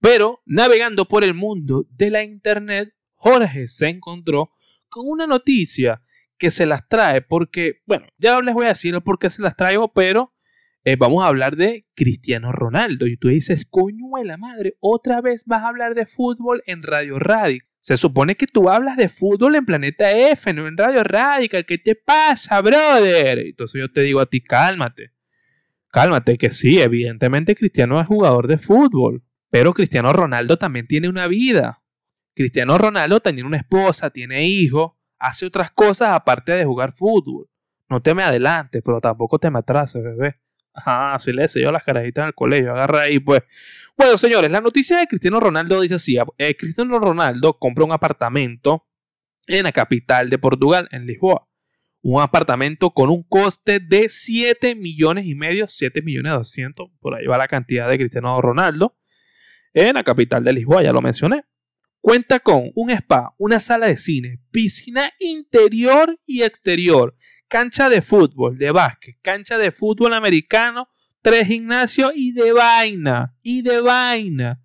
pero 0.00 0.42
navegando 0.44 1.06
por 1.06 1.24
el 1.24 1.34
mundo 1.34 1.86
de 1.90 2.10
la 2.10 2.22
internet, 2.22 2.94
Jorge 3.12 3.68
se 3.68 3.88
encontró 3.88 4.50
con 4.88 5.06
una 5.06 5.26
noticia 5.26 6.02
que 6.36 6.50
se 6.50 6.66
las 6.66 6.88
trae 6.88 7.22
porque, 7.22 7.82
bueno, 7.86 8.06
ya 8.18 8.40
les 8.40 8.54
voy 8.54 8.66
a 8.66 8.70
decir 8.70 9.00
por 9.02 9.18
qué 9.18 9.30
se 9.30 9.42
las 9.42 9.56
traigo, 9.56 9.92
pero 9.92 10.34
eh, 10.84 10.96
vamos 10.96 11.24
a 11.24 11.28
hablar 11.28 11.56
de 11.56 11.86
Cristiano 11.94 12.52
Ronaldo. 12.52 13.06
Y 13.06 13.16
tú 13.16 13.28
dices, 13.28 13.66
coño 13.68 14.04
de 14.18 14.24
la 14.24 14.36
madre, 14.36 14.76
otra 14.80 15.20
vez 15.20 15.44
vas 15.46 15.62
a 15.62 15.68
hablar 15.68 15.94
de 15.94 16.06
fútbol 16.06 16.62
en 16.66 16.82
Radio 16.82 17.18
Radic. 17.18 17.66
Se 17.84 17.98
supone 17.98 18.34
que 18.34 18.46
tú 18.46 18.70
hablas 18.70 18.96
de 18.96 19.10
fútbol 19.10 19.56
en 19.56 19.66
Planeta 19.66 20.10
F, 20.10 20.54
no 20.54 20.66
en 20.66 20.74
Radio 20.74 21.04
Radical. 21.04 21.66
¿Qué 21.66 21.76
te 21.76 21.94
pasa, 21.94 22.62
brother? 22.62 23.40
Entonces 23.40 23.78
yo 23.78 23.92
te 23.92 24.00
digo 24.00 24.20
a 24.20 24.26
ti, 24.26 24.40
cálmate. 24.40 25.12
Cálmate, 25.90 26.38
que 26.38 26.50
sí, 26.50 26.80
evidentemente 26.80 27.54
Cristiano 27.54 28.00
es 28.00 28.06
jugador 28.06 28.46
de 28.46 28.56
fútbol. 28.56 29.22
Pero 29.50 29.74
Cristiano 29.74 30.14
Ronaldo 30.14 30.56
también 30.56 30.86
tiene 30.86 31.10
una 31.10 31.26
vida. 31.26 31.82
Cristiano 32.34 32.78
Ronaldo 32.78 33.20
tiene 33.20 33.42
una 33.42 33.58
esposa, 33.58 34.08
tiene 34.08 34.46
hijos, 34.46 34.92
hace 35.18 35.44
otras 35.44 35.70
cosas 35.70 36.12
aparte 36.12 36.52
de 36.52 36.64
jugar 36.64 36.92
fútbol. 36.92 37.50
No 37.90 38.00
te 38.00 38.14
me 38.14 38.22
adelantes, 38.22 38.80
pero 38.82 39.02
tampoco 39.02 39.38
te 39.38 39.50
me 39.50 39.58
atrases, 39.58 40.02
bebé. 40.02 40.40
Ajá, 40.74 41.14
así 41.14 41.32
le 41.32 41.46
yo 41.46 41.70
las 41.70 41.84
carajitas 41.84 42.24
en 42.24 42.26
el 42.28 42.34
colegio, 42.34 42.72
agarra 42.72 43.02
ahí, 43.02 43.20
pues. 43.20 43.42
Bueno, 43.96 44.18
señores, 44.18 44.50
la 44.50 44.60
noticia 44.60 44.98
de 44.98 45.06
Cristiano 45.06 45.38
Ronaldo 45.38 45.80
dice 45.80 45.94
así: 45.94 46.16
eh, 46.38 46.56
Cristiano 46.56 46.98
Ronaldo 46.98 47.58
compró 47.58 47.84
un 47.84 47.92
apartamento 47.92 48.84
en 49.46 49.62
la 49.62 49.72
capital 49.72 50.28
de 50.28 50.38
Portugal, 50.38 50.88
en 50.90 51.06
Lisboa. 51.06 51.48
Un 52.02 52.20
apartamento 52.20 52.90
con 52.90 53.08
un 53.08 53.22
coste 53.22 53.78
de 53.80 54.08
7 54.08 54.74
millones 54.74 55.26
y 55.26 55.34
medio, 55.34 55.68
7 55.68 56.02
millones 56.02 56.32
200, 56.32 56.90
por 57.00 57.14
ahí 57.14 57.26
va 57.26 57.38
la 57.38 57.48
cantidad 57.48 57.88
de 57.88 57.96
Cristiano 57.96 58.38
Ronaldo, 58.42 58.98
en 59.72 59.94
la 59.94 60.02
capital 60.02 60.44
de 60.44 60.52
Lisboa, 60.52 60.82
ya 60.82 60.92
lo 60.92 61.00
mencioné. 61.00 61.44
Cuenta 62.00 62.40
con 62.40 62.70
un 62.74 62.90
spa, 62.90 63.34
una 63.38 63.58
sala 63.60 63.86
de 63.86 63.96
cine, 63.96 64.38
piscina 64.50 65.10
interior 65.18 66.20
y 66.26 66.42
exterior, 66.42 67.14
cancha 67.54 67.88
de 67.88 68.02
fútbol, 68.02 68.58
de 68.58 68.72
básquet, 68.72 69.16
cancha 69.22 69.56
de 69.56 69.70
fútbol 69.70 70.12
americano, 70.12 70.88
tres 71.22 71.46
gimnasios 71.46 72.10
y 72.16 72.32
de 72.32 72.52
vaina, 72.52 73.36
y 73.44 73.62
de 73.62 73.80
vaina. 73.80 74.60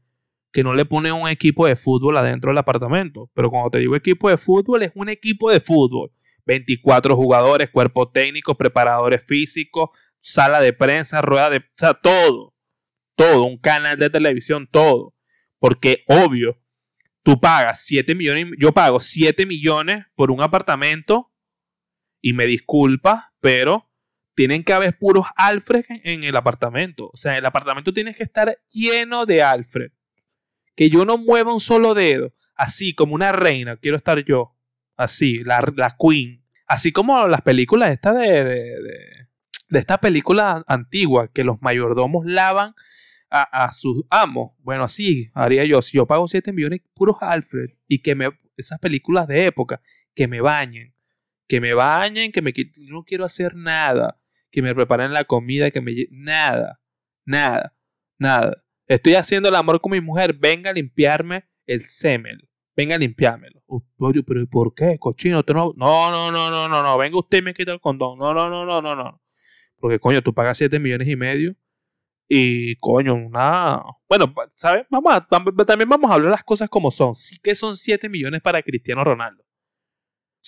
Que 0.51 0.63
no 0.63 0.73
le 0.73 0.85
pone 0.85 1.11
un 1.11 1.29
equipo 1.29 1.67
de 1.67 1.75
fútbol 1.75 2.17
adentro 2.17 2.49
del 2.49 2.57
apartamento. 2.57 3.29
Pero 3.35 3.51
cuando 3.51 3.69
te 3.69 3.77
digo 3.77 3.95
equipo 3.95 4.27
de 4.27 4.37
fútbol, 4.37 4.81
es 4.81 4.91
un 4.95 5.07
equipo 5.07 5.51
de 5.51 5.59
fútbol. 5.59 6.11
24 6.47 7.15
jugadores, 7.15 7.69
cuerpo 7.69 8.09
técnico, 8.09 8.57
preparadores 8.57 9.23
físicos, 9.23 9.91
sala 10.19 10.59
de 10.59 10.73
prensa, 10.73 11.21
rueda 11.21 11.51
de... 11.51 11.57
O 11.57 11.61
sea, 11.75 11.93
todo. 11.93 12.55
Todo. 13.13 13.43
Un 13.43 13.59
canal 13.59 13.99
de 13.99 14.09
televisión, 14.09 14.67
todo. 14.71 15.13
Porque, 15.59 16.05
obvio, 16.07 16.57
tú 17.21 17.39
pagas 17.39 17.85
7 17.85 18.15
millones, 18.15 18.47
yo 18.57 18.71
pago 18.71 18.99
7 18.99 19.45
millones 19.45 20.05
por 20.15 20.31
un 20.31 20.41
apartamento 20.41 21.28
y 22.21 22.33
me 22.33 22.45
disculpa, 22.45 23.33
pero 23.39 23.89
tienen 24.35 24.63
que 24.63 24.73
haber 24.73 24.97
puros 24.97 25.27
Alfred 25.35 25.83
en 26.03 26.23
el 26.23 26.35
apartamento. 26.35 27.09
O 27.11 27.17
sea, 27.17 27.37
el 27.37 27.45
apartamento 27.45 27.93
tiene 27.93 28.13
que 28.13 28.23
estar 28.23 28.57
lleno 28.69 29.25
de 29.25 29.43
Alfred. 29.43 29.91
Que 30.75 30.89
yo 30.89 31.03
no 31.03 31.17
mueva 31.17 31.53
un 31.53 31.59
solo 31.59 31.93
dedo, 31.93 32.33
así 32.55 32.93
como 32.93 33.15
una 33.15 33.33
reina, 33.33 33.75
quiero 33.75 33.97
estar 33.97 34.23
yo. 34.23 34.55
Así, 34.95 35.43
la, 35.43 35.61
la 35.75 35.95
queen. 35.99 36.45
Así 36.67 36.91
como 36.91 37.27
las 37.27 37.41
películas 37.41 37.91
estas 37.91 38.15
de, 38.15 38.43
de, 38.43 38.81
de, 39.69 39.79
esta 39.79 39.97
película 39.99 40.63
antigua, 40.67 41.29
que 41.33 41.43
los 41.43 41.61
mayordomos 41.61 42.25
lavan 42.25 42.73
a, 43.29 43.65
a, 43.65 43.73
sus 43.73 44.03
amos. 44.09 44.51
Bueno, 44.59 44.85
así 44.85 45.31
haría 45.33 45.65
yo. 45.65 45.81
Si 45.81 45.97
yo 45.97 46.05
pago 46.05 46.27
7 46.27 46.53
millones 46.53 46.81
puros 46.93 47.17
Alfred 47.21 47.71
y 47.87 47.99
que 47.99 48.15
me, 48.15 48.29
esas 48.55 48.79
películas 48.79 49.27
de 49.27 49.47
época, 49.47 49.81
que 50.15 50.27
me 50.27 50.41
bañen, 50.41 50.93
que 51.49 51.59
me 51.59 51.73
bañen, 51.73 52.31
que 52.31 52.41
me 52.41 52.53
no 52.87 53.03
quiero 53.03 53.25
hacer 53.25 53.55
nada 53.55 54.19
que 54.51 54.61
me 54.61 54.73
preparen 54.73 55.13
la 55.13 55.25
comida, 55.25 55.71
que 55.71 55.81
me... 55.81 55.93
Nada, 56.11 56.81
nada, 57.25 57.75
nada. 58.17 58.63
Estoy 58.87 59.15
haciendo 59.15 59.49
el 59.49 59.55
amor 59.55 59.81
con 59.81 59.91
mi 59.91 60.01
mujer, 60.01 60.33
venga 60.33 60.71
a 60.71 60.73
limpiarme 60.73 61.47
el 61.65 61.85
semen. 61.85 62.39
Venga 62.75 62.95
a 62.95 62.97
limpiármelo. 62.97 63.61
pero 64.25 64.47
¿por 64.47 64.73
qué, 64.73 64.97
cochino? 64.97 65.43
No, 65.47 65.73
no, 65.75 66.11
no, 66.11 66.31
no, 66.31 66.49
no, 66.49 66.67
no, 66.67 66.81
no. 66.81 66.97
Venga 66.97 67.19
usted 67.19 67.39
y 67.39 67.41
me 67.41 67.53
quita 67.53 67.73
el 67.73 67.79
condón. 67.79 68.17
No, 68.17 68.33
no, 68.33 68.49
no, 68.49 68.65
no, 68.65 68.81
no, 68.81 68.95
no. 68.95 69.21
Porque, 69.77 69.99
coño, 69.99 70.21
tú 70.21 70.33
pagas 70.33 70.57
7 70.57 70.79
millones 70.79 71.07
y 71.07 71.15
medio 71.15 71.55
Y 72.27 72.75
coño, 72.77 73.13
una. 73.13 73.81
Bueno, 74.07 74.33
¿sabes? 74.55 74.85
Vamos 74.89 75.13
a, 75.13 75.27
también 75.65 75.89
vamos 75.89 76.09
a 76.09 76.15
hablar 76.15 76.31
las 76.31 76.43
cosas 76.43 76.69
como 76.69 76.89
son. 76.89 77.15
Sí 77.15 77.37
que 77.39 77.53
son 77.53 77.75
7 77.77 78.07
millones 78.09 78.41
para 78.41 78.61
Cristiano 78.61 79.03
Ronaldo. 79.03 79.43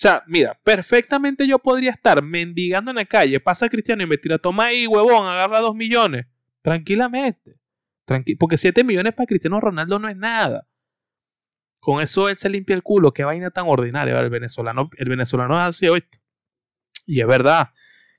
Sea, 0.02 0.24
mira, 0.26 0.58
perfectamente 0.64 1.46
yo 1.46 1.60
podría 1.60 1.92
estar 1.92 2.24
mendigando 2.24 2.90
en 2.90 2.96
la 2.96 3.04
calle, 3.04 3.38
pasa 3.38 3.68
Cristiano 3.68 4.02
y 4.02 4.06
me 4.06 4.18
tira, 4.18 4.36
toma 4.36 4.64
ahí, 4.64 4.84
huevón, 4.84 5.28
agarra 5.28 5.60
2 5.60 5.76
millones. 5.76 6.26
Tranquilamente. 6.60 7.60
porque 8.36 8.58
7 8.58 8.82
millones 8.82 9.14
para 9.14 9.28
Cristiano 9.28 9.60
Ronaldo 9.60 10.00
no 10.00 10.08
es 10.08 10.16
nada. 10.16 10.66
Con 11.78 12.02
eso 12.02 12.28
él 12.28 12.36
se 12.36 12.48
limpia 12.48 12.74
el 12.74 12.82
culo. 12.82 13.12
Qué 13.12 13.22
vaina 13.22 13.50
tan 13.50 13.66
ordinaria. 13.68 14.18
El 14.18 14.28
venezolano, 14.28 14.90
el 14.96 15.08
venezolano 15.08 15.56
es 15.56 15.68
así 15.68 15.86
hoy. 15.86 16.02
Y 17.06 17.20
es 17.20 17.26
verdad. 17.28 17.70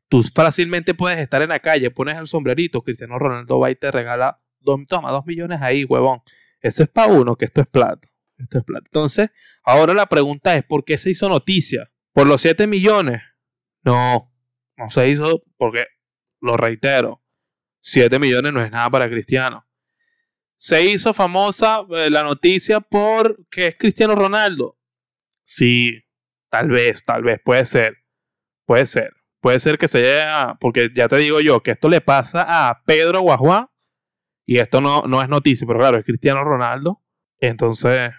Tú 0.07 0.23
fácilmente 0.23 0.93
puedes 0.93 1.19
estar 1.19 1.41
en 1.41 1.49
la 1.49 1.59
calle, 1.59 1.91
pones 1.91 2.17
el 2.17 2.27
sombrerito, 2.27 2.81
Cristiano 2.81 3.19
Ronaldo 3.19 3.59
va 3.59 3.69
y 3.69 3.75
te 3.75 3.91
regala, 3.91 4.37
dos, 4.61 4.79
toma 4.87 5.11
dos 5.11 5.25
millones 5.25 5.61
ahí, 5.61 5.83
huevón. 5.83 6.21
Esto 6.61 6.83
es 6.83 6.89
para 6.89 7.11
uno, 7.11 7.35
que 7.35 7.43
esto 7.43 7.59
es 7.59 7.67
plata. 7.67 8.07
Esto 8.43 8.59
es 8.59 8.63
plata. 8.63 8.85
Entonces, 8.85 9.29
ahora 9.63 9.93
la 9.93 10.05
pregunta 10.05 10.55
es, 10.55 10.63
¿por 10.63 10.83
qué 10.85 10.97
se 10.97 11.09
hizo 11.09 11.29
noticia? 11.29 11.91
¿Por 12.11 12.27
los 12.27 12.41
7 12.41 12.67
millones? 12.67 13.21
No, 13.83 14.31
no 14.77 14.89
se 14.89 15.09
hizo 15.09 15.43
porque, 15.57 15.85
lo 16.39 16.57
reitero, 16.57 17.23
7 17.81 18.19
millones 18.19 18.53
no 18.53 18.63
es 18.63 18.71
nada 18.71 18.89
para 18.89 19.09
Cristiano. 19.09 19.67
Se 20.55 20.83
hizo 20.85 21.13
famosa 21.13 21.81
eh, 21.89 22.09
la 22.09 22.23
noticia 22.23 22.79
porque 22.79 23.67
es 23.67 23.75
Cristiano 23.77 24.15
Ronaldo. 24.15 24.77
Sí, 25.43 26.03
tal 26.49 26.69
vez, 26.69 27.03
tal 27.03 27.23
vez, 27.23 27.41
puede 27.43 27.65
ser. 27.65 27.97
Puede 28.65 28.85
ser. 28.85 29.11
Puede 29.41 29.59
ser 29.59 29.77
que 29.77 29.89
se 29.89 29.99
haya, 29.99 30.55
porque 30.59 30.89
ya 30.95 31.09
te 31.09 31.17
digo 31.17 31.41
yo, 31.41 31.61
que 31.61 31.71
esto 31.71 31.89
le 31.89 31.99
pasa 31.99 32.45
a 32.47 32.81
Pedro 32.85 33.19
Guajuá, 33.19 33.73
y 34.45 34.59
esto 34.59 34.79
no, 34.79 35.01
no 35.01 35.21
es 35.21 35.27
noticia, 35.27 35.67
pero 35.67 35.79
claro, 35.79 35.99
es 35.99 36.05
Cristiano 36.05 36.43
Ronaldo, 36.45 37.01
entonces 37.39 38.11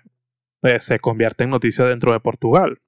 eh, 0.65 0.81
se 0.81 0.99
convierte 0.99 1.45
en 1.45 1.51
noticia 1.51 1.85
dentro 1.85 2.13
de 2.13 2.21
Portugal. 2.21 2.79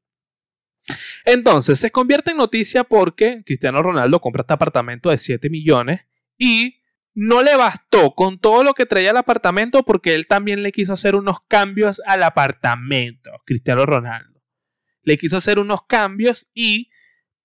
Entonces, 1.24 1.78
se 1.78 1.90
convierte 1.90 2.30
en 2.30 2.36
noticia 2.36 2.84
porque 2.84 3.42
Cristiano 3.44 3.82
Ronaldo 3.82 4.20
compra 4.20 4.42
este 4.42 4.54
apartamento 4.54 5.10
de 5.10 5.18
7 5.18 5.50
millones 5.50 6.06
y 6.38 6.80
no 7.14 7.42
le 7.42 7.56
bastó 7.56 8.14
con 8.14 8.38
todo 8.38 8.62
lo 8.62 8.74
que 8.74 8.86
traía 8.86 9.10
el 9.10 9.16
apartamento 9.16 9.82
porque 9.84 10.14
él 10.14 10.26
también 10.26 10.62
le 10.62 10.72
quiso 10.72 10.92
hacer 10.92 11.16
unos 11.16 11.38
cambios 11.48 12.00
al 12.06 12.22
apartamento, 12.22 13.30
Cristiano 13.44 13.86
Ronaldo. 13.86 14.42
Le 15.02 15.16
quiso 15.16 15.36
hacer 15.36 15.58
unos 15.58 15.84
cambios 15.86 16.46
y 16.54 16.90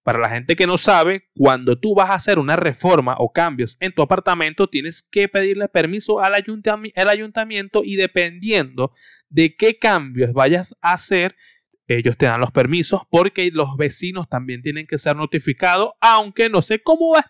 para 0.03 0.19
la 0.19 0.29
gente 0.29 0.55
que 0.55 0.65
no 0.65 0.77
sabe, 0.77 1.29
cuando 1.35 1.77
tú 1.77 1.93
vas 1.93 2.09
a 2.09 2.15
hacer 2.15 2.39
una 2.39 2.55
reforma 2.55 3.15
o 3.19 3.31
cambios 3.31 3.77
en 3.79 3.93
tu 3.93 4.01
apartamento, 4.01 4.67
tienes 4.67 5.03
que 5.03 5.27
pedirle 5.27 5.67
permiso 5.67 6.19
al, 6.19 6.33
ayuntamiento 6.33 7.81
y 7.83 7.95
dependiendo 7.95 8.91
de 9.29 9.55
qué 9.55 9.77
cambios 9.77 10.33
vayas 10.33 10.75
a 10.81 10.93
hacer, 10.93 11.35
ellos 11.87 12.17
te 12.17 12.25
dan 12.25 12.41
los 12.41 12.51
permisos 12.51 13.01
porque 13.09 13.51
los 13.51 13.77
vecinos 13.77 14.27
también 14.27 14.61
tienen 14.61 14.87
que 14.87 14.97
ser 14.97 15.15
notificados, 15.15 15.91
aunque 15.99 16.49
no 16.49 16.61
sé 16.61 16.81
cómo 16.81 17.13
va, 17.13 17.25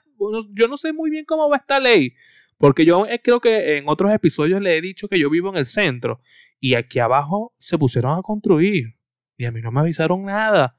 yo 0.52 0.68
no 0.68 0.78
sé 0.78 0.94
muy 0.94 1.10
bien 1.10 1.26
cómo 1.26 1.50
va 1.50 1.58
esta 1.58 1.80
ley, 1.80 2.14
porque 2.58 2.86
yo 2.86 3.06
eh, 3.06 3.20
creo 3.22 3.42
que 3.42 3.78
en 3.78 3.90
otros 3.90 4.14
episodios 4.14 4.62
le 4.62 4.78
he 4.78 4.82
dicho 4.82 5.10
que 5.10 5.20
yo 5.20 5.30
vivo 5.30 5.50
en 5.50 5.58
el 5.58 5.66
centro 5.66 6.20
y 6.60 6.76
aquí 6.76 7.00
abajo 7.00 7.54
se 7.60 7.78
pusieron 7.78 8.18
a 8.18 8.22
construir 8.22 8.96
y 9.36 9.46
a 9.46 9.52
mí 9.52 9.62
no 9.62 9.72
me 9.72 9.80
avisaron 9.80 10.24
nada. 10.24 10.78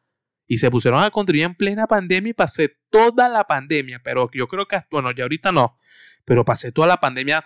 Y 0.52 0.58
se 0.58 0.70
pusieron 0.70 1.02
a 1.02 1.10
construir 1.10 1.44
en 1.44 1.54
plena 1.54 1.86
pandemia 1.86 2.28
y 2.28 2.34
pasé 2.34 2.76
toda 2.90 3.26
la 3.30 3.44
pandemia, 3.44 4.02
pero 4.04 4.30
yo 4.34 4.48
creo 4.48 4.68
que, 4.68 4.82
bueno, 4.90 5.10
ya 5.10 5.24
ahorita 5.24 5.50
no, 5.50 5.78
pero 6.26 6.44
pasé 6.44 6.72
toda 6.72 6.88
la 6.88 6.98
pandemia 6.98 7.42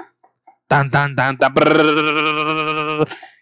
tan, 0.67 0.91
tan, 0.91 1.15
tan, 1.15 1.39
tan, 1.39 1.55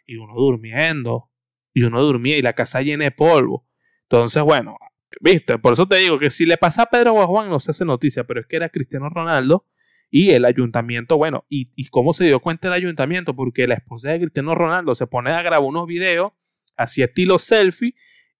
y 0.06 0.16
uno 0.16 0.34
durmiendo, 0.34 1.30
y 1.72 1.84
uno 1.84 2.02
dormía 2.02 2.36
y 2.36 2.42
la 2.42 2.52
casa 2.52 2.82
llena 2.82 3.04
de 3.04 3.10
polvo. 3.10 3.66
Entonces, 4.02 4.42
bueno, 4.42 4.76
viste, 5.22 5.56
por 5.56 5.72
eso 5.72 5.88
te 5.88 5.96
digo 5.96 6.18
que 6.18 6.28
si 6.28 6.44
le 6.44 6.58
pasa 6.58 6.82
a 6.82 6.90
Pedro 6.90 7.14
Juan 7.26 7.48
no 7.48 7.58
se 7.58 7.70
hace 7.70 7.86
noticia, 7.86 8.24
pero 8.24 8.40
es 8.40 8.46
que 8.46 8.56
era 8.56 8.68
Cristiano 8.68 9.08
Ronaldo 9.08 9.66
y 10.10 10.32
el 10.32 10.44
ayuntamiento, 10.44 11.16
bueno, 11.16 11.46
y, 11.48 11.70
y 11.74 11.86
cómo 11.86 12.12
se 12.12 12.26
dio 12.26 12.40
cuenta 12.40 12.68
el 12.68 12.74
ayuntamiento, 12.74 13.34
porque 13.34 13.66
la 13.66 13.76
esposa 13.76 14.10
de 14.10 14.20
Cristiano 14.20 14.54
Ronaldo 14.54 14.94
se 14.94 15.06
pone 15.06 15.30
a 15.30 15.40
grabar 15.40 15.66
unos 15.66 15.86
videos 15.86 16.32
así 16.76 17.02
estilo 17.02 17.38
selfie 17.38 17.94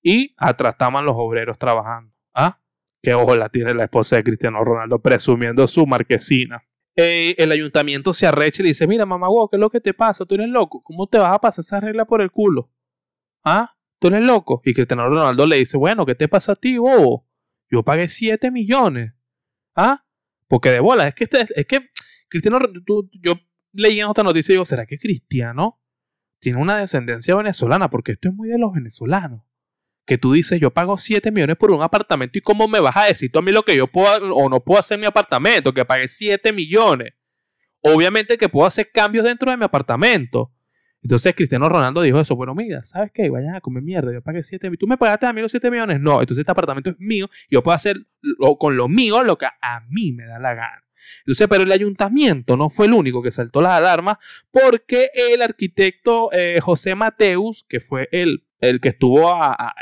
y 0.04 0.34
atrás 0.36 0.74
estaban 0.74 1.04
los 1.04 1.16
obreros 1.16 1.58
trabajando. 1.58 2.12
¿Ah? 2.34 2.60
Qué 3.02 3.14
ojo 3.14 3.34
la 3.34 3.48
tiene 3.48 3.74
la 3.74 3.84
esposa 3.84 4.16
de 4.16 4.22
Cristiano 4.22 4.62
Ronaldo 4.62 5.00
presumiendo 5.00 5.66
su 5.66 5.86
marquesina. 5.86 6.62
El 6.94 7.50
ayuntamiento 7.50 8.12
se 8.12 8.26
arrecha 8.26 8.62
y 8.62 8.64
le 8.64 8.68
dice, 8.68 8.86
mira 8.86 9.04
mamá, 9.04 9.26
wow, 9.28 9.48
¿qué 9.48 9.56
es 9.56 9.60
lo 9.60 9.70
que 9.70 9.80
te 9.80 9.94
pasa? 9.94 10.24
Tú 10.26 10.36
eres 10.36 10.48
loco. 10.48 10.82
¿Cómo 10.84 11.08
te 11.08 11.18
vas 11.18 11.34
a 11.34 11.40
pasar 11.40 11.64
esa 11.64 11.80
regla 11.80 12.04
por 12.04 12.20
el 12.20 12.30
culo? 12.30 12.70
¿Ah? 13.42 13.74
¿Tú 13.98 14.08
eres 14.08 14.22
loco? 14.22 14.60
Y 14.64 14.74
Cristiano 14.74 15.08
Ronaldo 15.08 15.46
le 15.46 15.56
dice, 15.56 15.76
bueno, 15.76 16.06
¿qué 16.06 16.14
te 16.14 16.28
pasa 16.28 16.52
a 16.52 16.56
ti, 16.56 16.76
bobo? 16.78 17.26
Yo 17.70 17.82
pagué 17.82 18.08
7 18.08 18.50
millones. 18.50 19.14
¿Ah? 19.74 20.04
Porque 20.46 20.70
de 20.70 20.80
bola, 20.80 21.08
es 21.08 21.14
que, 21.14 21.24
este, 21.24 21.46
es 21.56 21.66
que 21.66 21.88
Cristiano, 22.28 22.58
yo 23.20 23.34
leí 23.72 24.00
en 24.00 24.06
otra 24.06 24.22
noticia 24.22 24.52
y 24.52 24.54
digo, 24.54 24.64
¿será 24.64 24.86
que 24.86 24.98
Cristiano 24.98 25.80
tiene 26.40 26.58
una 26.60 26.78
descendencia 26.78 27.34
venezolana? 27.34 27.88
Porque 27.90 28.12
esto 28.12 28.28
es 28.28 28.34
muy 28.34 28.48
de 28.48 28.58
los 28.58 28.72
venezolanos 28.72 29.42
que 30.06 30.18
tú 30.18 30.32
dices, 30.32 30.60
yo 30.60 30.70
pago 30.70 30.98
7 30.98 31.30
millones 31.30 31.56
por 31.56 31.70
un 31.70 31.82
apartamento 31.82 32.38
y 32.38 32.42
cómo 32.42 32.68
me 32.68 32.80
vas 32.80 32.96
a 32.96 33.04
decir 33.04 33.32
tú 33.32 33.38
a 33.38 33.42
mí 33.42 33.52
lo 33.52 33.62
que 33.62 33.76
yo 33.76 33.86
puedo 33.86 34.34
o 34.34 34.48
no 34.48 34.60
puedo 34.60 34.80
hacer 34.80 34.96
en 34.96 35.00
mi 35.00 35.06
apartamento, 35.06 35.72
que 35.72 35.84
pagué 35.84 36.08
7 36.08 36.52
millones. 36.52 37.14
Obviamente 37.80 38.38
que 38.38 38.48
puedo 38.48 38.66
hacer 38.66 38.90
cambios 38.92 39.24
dentro 39.24 39.50
de 39.50 39.56
mi 39.56 39.64
apartamento. 39.64 40.52
Entonces 41.02 41.34
Cristiano 41.34 41.68
Ronaldo 41.68 42.00
dijo 42.00 42.18
eso, 42.18 42.34
bueno, 42.34 42.54
mira, 42.54 42.82
¿sabes 42.82 43.10
qué? 43.12 43.28
Vayan 43.28 43.54
a 43.54 43.60
comer 43.60 43.82
mierda, 43.82 44.12
yo 44.12 44.22
pagué 44.22 44.42
7 44.42 44.68
millones. 44.68 44.78
¿Tú 44.78 44.86
me 44.86 44.96
pagaste 44.96 45.26
a 45.26 45.32
mí 45.32 45.40
los 45.40 45.50
7 45.50 45.70
millones? 45.70 46.00
No, 46.00 46.20
entonces 46.20 46.38
este 46.38 46.52
apartamento 46.52 46.90
es 46.90 46.96
mío 46.98 47.28
y 47.48 47.54
yo 47.54 47.62
puedo 47.62 47.74
hacer 47.74 47.96
con 48.58 48.76
lo 48.76 48.88
mío 48.88 49.22
lo 49.22 49.36
que 49.36 49.46
a 49.46 49.80
mí 49.88 50.12
me 50.12 50.24
da 50.24 50.38
la 50.38 50.54
gana. 50.54 50.83
Entonces, 51.20 51.46
pero 51.48 51.62
el 51.62 51.72
ayuntamiento 51.72 52.56
no 52.56 52.70
fue 52.70 52.86
el 52.86 52.92
único 52.92 53.22
que 53.22 53.30
saltó 53.30 53.60
las 53.60 53.72
alarmas 53.72 54.18
porque 54.50 55.10
el 55.14 55.42
arquitecto 55.42 56.30
eh, 56.32 56.58
José 56.60 56.94
Mateus, 56.94 57.64
que 57.68 57.80
fue 57.80 58.08
el 58.12 58.44
el 58.68 58.80
que 58.80 58.88
estuvo 58.90 59.30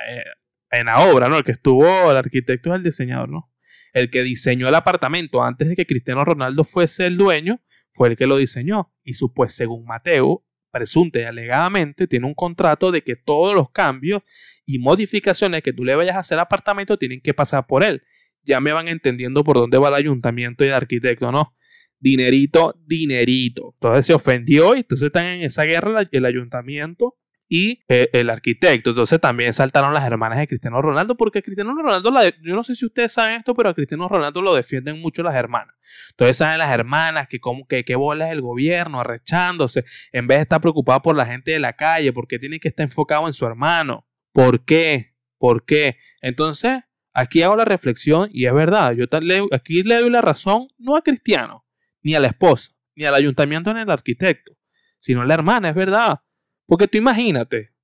eh, 0.08 0.22
en 0.70 0.86
la 0.86 1.00
obra, 1.00 1.28
¿no? 1.28 1.36
El 1.36 1.44
que 1.44 1.52
estuvo, 1.52 2.10
el 2.10 2.16
arquitecto 2.16 2.70
es 2.70 2.76
el 2.76 2.82
diseñador, 2.82 3.28
¿no? 3.28 3.50
El 3.92 4.10
que 4.10 4.22
diseñó 4.22 4.68
el 4.68 4.74
apartamento 4.74 5.42
antes 5.42 5.68
de 5.68 5.76
que 5.76 5.86
Cristiano 5.86 6.24
Ronaldo 6.24 6.64
fuese 6.64 7.06
el 7.06 7.16
dueño, 7.16 7.60
fue 7.90 8.08
el 8.08 8.16
que 8.16 8.26
lo 8.26 8.36
diseñó. 8.36 8.92
Y 9.02 9.14
su, 9.14 9.32
pues, 9.34 9.54
según 9.54 9.84
Mateo, 9.84 10.46
presunte 10.70 11.20
y 11.20 11.24
alegadamente, 11.24 12.06
tiene 12.06 12.26
un 12.26 12.34
contrato 12.34 12.90
de 12.90 13.02
que 13.02 13.16
todos 13.16 13.54
los 13.54 13.70
cambios 13.70 14.22
y 14.64 14.78
modificaciones 14.78 15.62
que 15.62 15.72
tú 15.72 15.84
le 15.84 15.94
vayas 15.94 16.16
a 16.16 16.20
hacer 16.20 16.38
al 16.38 16.44
apartamento 16.44 16.98
tienen 16.98 17.20
que 17.20 17.34
pasar 17.34 17.66
por 17.66 17.84
él. 17.84 18.02
Ya 18.44 18.60
me 18.60 18.72
van 18.72 18.88
entendiendo 18.88 19.44
por 19.44 19.56
dónde 19.56 19.78
va 19.78 19.88
el 19.88 19.94
ayuntamiento 19.94 20.64
y 20.64 20.68
el 20.68 20.74
arquitecto, 20.74 21.30
¿no? 21.32 21.56
Dinerito, 21.98 22.74
dinerito. 22.86 23.74
Entonces 23.74 24.06
se 24.06 24.14
ofendió 24.14 24.74
y 24.74 24.78
entonces 24.78 25.06
están 25.06 25.24
en 25.26 25.42
esa 25.42 25.64
guerra 25.64 26.08
el 26.10 26.24
ayuntamiento 26.24 27.16
y 27.52 27.84
eh, 27.88 28.08
el 28.14 28.30
arquitecto. 28.30 28.90
Entonces 28.90 29.20
también 29.20 29.52
saltaron 29.52 29.92
las 29.92 30.06
hermanas 30.06 30.38
de 30.38 30.48
Cristiano 30.48 30.80
Ronaldo, 30.80 31.18
porque 31.18 31.42
Cristiano 31.42 31.74
Ronaldo, 31.74 32.10
yo 32.42 32.54
no 32.54 32.64
sé 32.64 32.74
si 32.74 32.86
ustedes 32.86 33.12
saben 33.12 33.36
esto, 33.36 33.52
pero 33.52 33.68
a 33.68 33.74
Cristiano 33.74 34.08
Ronaldo 34.08 34.40
lo 34.40 34.54
defienden 34.54 34.98
mucho 35.02 35.22
las 35.22 35.34
hermanas. 35.34 35.76
Entonces 36.12 36.38
saben 36.38 36.56
las 36.56 36.72
hermanas 36.72 37.28
que 37.28 37.40
como 37.40 37.66
que 37.66 37.84
qué 37.84 37.94
bola 37.94 38.28
es 38.28 38.32
el 38.32 38.40
gobierno 38.40 39.00
arrechándose, 39.00 39.84
en 40.12 40.26
vez 40.26 40.38
de 40.38 40.42
estar 40.44 40.62
preocupado 40.62 41.02
por 41.02 41.14
la 41.14 41.26
gente 41.26 41.50
de 41.50 41.58
la 41.58 41.74
calle, 41.74 42.10
porque 42.14 42.38
tiene 42.38 42.58
que 42.58 42.68
estar 42.68 42.84
enfocado 42.84 43.26
en 43.26 43.34
su 43.34 43.44
hermano. 43.44 44.08
¿Por 44.32 44.64
qué? 44.64 45.14
¿Por 45.36 45.66
qué? 45.66 45.98
Entonces, 46.22 46.80
aquí 47.12 47.42
hago 47.42 47.56
la 47.56 47.64
reflexión 47.64 48.28
y 48.32 48.46
es 48.46 48.54
verdad, 48.54 48.92
yo 48.92 49.06
aquí 49.52 49.82
le 49.82 50.00
doy 50.00 50.10
la 50.10 50.20
razón 50.20 50.66
no 50.78 50.96
a 50.96 51.02
Cristiano, 51.02 51.64
ni 52.02 52.14
a 52.14 52.20
la 52.20 52.28
esposa, 52.28 52.72
ni 52.94 53.04
al 53.04 53.14
ayuntamiento 53.14 53.72
ni 53.72 53.80
al 53.80 53.90
arquitecto, 53.90 54.56
sino 54.98 55.22
a 55.22 55.26
la 55.26 55.34
hermana, 55.34 55.68
es 55.68 55.74
verdad. 55.74 56.20
Porque 56.66 56.88
tú 56.88 56.98
imagínate, 56.98 57.74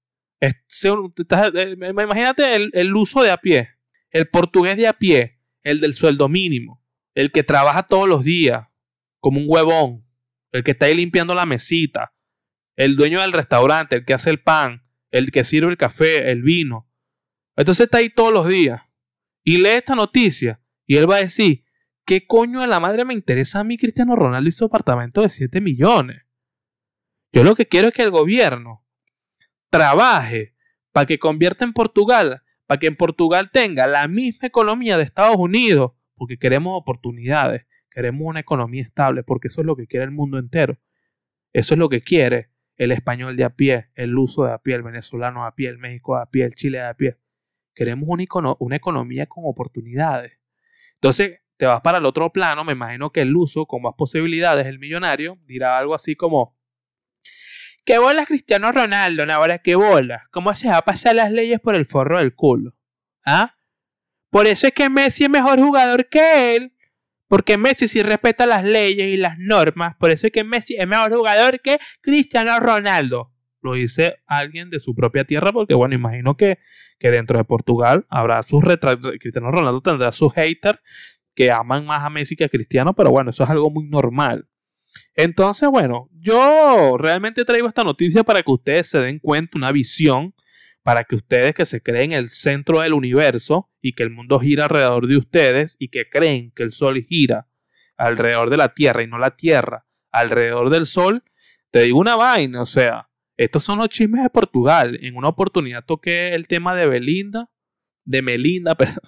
eh, 0.41 0.53
imagínate 1.91 2.55
el, 2.73 2.97
uso 2.97 3.23
de 3.23 3.31
a 3.31 3.37
pie, 3.39 3.71
el 4.11 4.29
portugués 4.29 4.77
de 4.77 4.87
a 4.87 4.93
pie, 4.95 5.41
el 5.63 5.81
del 5.81 5.95
sueldo 5.95 6.29
mínimo, 6.29 6.83
el 7.15 7.31
que 7.31 7.43
trabaja 7.43 7.85
todos 7.85 8.09
los 8.09 8.25
días 8.25 8.69
como 9.21 9.41
un 9.41 9.47
huevón, 9.49 10.07
el 10.53 10.65
que 10.65 10.71
está 10.71 10.87
ahí 10.87 10.95
limpiando 10.95 11.35
la 11.35 11.45
mesita, 11.45 12.15
el 12.77 12.97
dueño 12.97 13.21
del 13.21 13.33
restaurante, 13.33 13.97
el 13.97 14.05
que 14.05 14.15
hace 14.15 14.31
el 14.31 14.41
pan, 14.41 14.83
el 15.11 15.33
que 15.33 15.45
sirve 15.45 15.71
el 15.71 15.77
café, 15.77 16.31
el 16.31 16.43
vino. 16.43 16.89
Entonces 17.57 17.87
está 17.87 17.99
ahí 17.99 18.09
todos 18.09 18.33
los 18.33 18.47
días 18.47 18.88
y 19.49 19.57
lee 19.57 19.79
esta 19.79 19.95
noticia 19.95 20.61
y 20.85 20.97
él 20.97 21.11
va 21.11 21.17
a 21.17 21.21
decir, 21.21 21.65
¿qué 22.05 22.27
coño 22.27 22.61
de 22.61 22.67
la 22.67 22.81
madre 22.81 23.07
me 23.07 23.15
interesa 23.15 23.61
a 23.61 23.65
mí 23.65 23.79
Cristiano 23.79 24.15
Ronaldo 24.15 24.47
y 24.47 24.53
su 24.53 24.67
apartamento 24.67 25.23
de 25.23 25.31
7 25.31 25.63
millones? 25.63 26.27
Yo 27.33 27.45
lo 27.45 27.55
que 27.55 27.65
quiero 27.65 27.89
es 27.89 27.95
que 27.95 28.03
el 28.03 28.11
gobierno 28.11 28.85
trabaje 29.71 30.55
para 30.93 31.07
que 31.07 31.19
convierta 31.19 31.65
en 31.65 31.73
Portugal, 31.73 32.43
para 32.67 32.79
que 32.79 32.89
en 32.89 32.97
Portugal 32.97 33.51
tenga 33.51 33.87
la 33.87 34.07
misma 34.07 34.49
economía 34.49 34.99
de 34.99 35.05
Estados 35.05 35.37
Unidos, 35.39 35.93
porque 36.15 36.37
queremos 36.37 36.79
oportunidades, 36.79 37.65
queremos 37.91 38.27
una 38.27 38.41
economía 38.41 38.83
estable, 38.83 39.23
porque 39.23 39.49
eso 39.49 39.63
es 39.63 39.67
lo 39.67 39.77
que 39.77 39.87
quiere 39.87 40.05
el 40.05 40.11
mundo 40.11 40.39
entero. 40.39 40.79
Eso 41.55 41.73
es 41.73 41.79
lo 41.79 41.89
que 41.89 42.03
quiere 42.03 42.51
el 42.77 42.93
español 42.93 43.35
de 43.35 43.45
a 43.45 43.57
pie, 43.57 43.89
el 43.95 44.11
luso 44.11 44.45
de 44.45 44.53
a 44.53 44.59
pie, 44.59 44.75
el 44.75 44.83
venezolano 44.83 45.41
de 45.41 45.49
a 45.49 45.55
pie, 45.55 45.71
el 45.71 45.79
México 45.79 46.17
de 46.17 46.23
a 46.23 46.27
pie, 46.27 46.45
el 46.45 46.55
Chile 46.55 46.77
de 46.77 46.85
a 46.85 46.95
pie. 46.95 47.17
Queremos 47.79 48.09
una, 48.09 48.75
economía 48.75 49.27
con 49.27 49.45
oportunidades. 49.47 50.37
Entonces, 50.95 51.43
te 51.57 51.65
vas 51.65 51.81
para 51.81 51.99
el 51.99 52.07
otro 52.07 52.33
plano, 52.33 52.65
me 52.65 52.73
imagino 52.73 53.13
que 53.13 53.21
el 53.21 53.37
uso 53.37 53.67
con 53.67 53.83
más 53.83 53.95
posibilidades, 53.97 54.67
el 54.67 54.81
millonario, 54.81 55.39
dirá 55.45 55.79
algo 55.79 55.95
así 55.95 56.17
como, 56.17 56.59
¿qué 57.85 57.99
bolas 57.99 58.27
Cristiano 58.27 58.73
Ronaldo? 58.73 59.33
Ahora, 59.33 59.59
¿qué 59.59 59.77
bolas? 59.77 60.27
¿Cómo 60.33 60.53
se 60.57 60.69
va 60.69 60.79
a 60.79 60.85
pasar 60.85 61.15
las 61.15 61.31
leyes 61.31 61.61
por 61.61 61.77
el 61.77 61.87
forro 61.87 62.19
del 62.19 62.35
culo? 62.35 62.75
¿Ah? 63.25 63.55
Por 64.29 64.49
eso 64.49 64.67
es 64.67 64.73
que 64.73 64.91
Messi 64.91 65.23
es 65.23 65.31
mejor 65.31 65.61
jugador 65.61 66.09
que 66.09 66.57
él. 66.57 66.75
Porque 67.29 67.57
Messi 67.59 67.87
sí 67.87 68.03
respeta 68.03 68.45
las 68.45 68.65
leyes 68.65 69.07
y 69.07 69.19
las 69.19 69.39
normas. 69.39 69.95
Por 70.01 70.11
eso 70.11 70.27
es 70.27 70.33
que 70.33 70.43
Messi 70.43 70.75
es 70.77 70.89
mejor 70.89 71.15
jugador 71.15 71.61
que 71.61 71.79
Cristiano 72.01 72.59
Ronaldo. 72.59 73.33
Lo 73.61 73.75
dice 73.75 74.17
alguien 74.27 74.71
de 74.71 74.81
su 74.81 74.95
propia 74.95 75.25
tierra 75.25 75.53
porque, 75.53 75.75
bueno, 75.75 75.95
imagino 75.95 76.37
que, 76.37 76.59
que 76.99 77.11
dentro 77.11 77.39
de 77.39 77.45
Portugal 77.45 78.07
habrá 78.09 78.43
sus 78.43 78.63
retratos. 78.63 79.13
Cristiano 79.19 79.51
Ronaldo 79.51 79.81
tendrá 79.81 80.13
sus 80.13 80.33
haters 80.35 80.79
que 81.35 81.51
aman 81.51 81.87
más 81.87 82.05
a 82.05 82.11
Messi 82.11 82.37
que 82.37 82.45
a 82.45 82.49
Cristiano, 82.49 82.95
pero 82.95 83.11
bueno, 83.11 83.31
eso 83.31 83.45
es 83.45 83.51
algo 83.51 83.71
muy 83.71 83.89
normal. 83.89 84.49
Entonces, 85.15 85.69
bueno, 85.69 86.09
yo 86.13 86.97
realmente 86.99 87.45
traigo 87.45 87.69
esta 87.69 87.85
noticia 87.85 88.25
para 88.25 88.43
que 88.43 88.51
ustedes 88.51 88.89
se 88.89 89.01
den 89.01 89.19
cuenta, 89.19 89.59
una 89.59 89.73
visión, 89.73 90.35
para 90.83 91.05
que 91.05 91.17
ustedes 91.17 91.55
que 91.55 91.67
se 91.67 91.83
creen 91.83 92.13
el 92.13 92.29
centro 92.29 92.81
del 92.81 92.95
universo 92.95 93.71
y 93.81 93.93
que 93.93 94.03
el 94.03 94.11
mundo 94.11 94.39
gira 94.39 94.65
alrededor 94.65 95.07
de 95.07 95.17
ustedes 95.17 95.77
y 95.79 95.89
que 95.89 96.09
creen 96.09 96.53
que 96.57 96.63
el 96.63 96.73
sol 96.73 97.01
gira 97.03 97.49
alrededor 97.97 98.49
de 98.51 98.57
la 98.57 98.75
Tierra 98.75 99.03
y 99.03 99.07
no 99.07 99.19
la 99.19 99.37
Tierra 99.37 99.85
alrededor 100.11 100.71
del 100.71 100.87
sol, 100.87 101.21
te 101.71 101.83
digo 101.83 101.99
una 101.99 102.17
vaina, 102.17 102.63
o 102.63 102.67
sea, 102.67 103.08
estos 103.39 103.63
son 103.63 103.79
los 103.79 103.89
chismes 103.89 104.23
de 104.23 104.31
Portugal. 104.31 104.99
En 105.01 105.17
una 105.17 105.29
oportunidad 105.29 105.85
toqué 105.85 106.35
el 106.35 106.49
tema 106.49 106.75
de 106.75 106.87
Belinda, 106.87 107.51
de 108.05 108.21
Melinda, 108.21 108.75
perdón, 108.77 109.01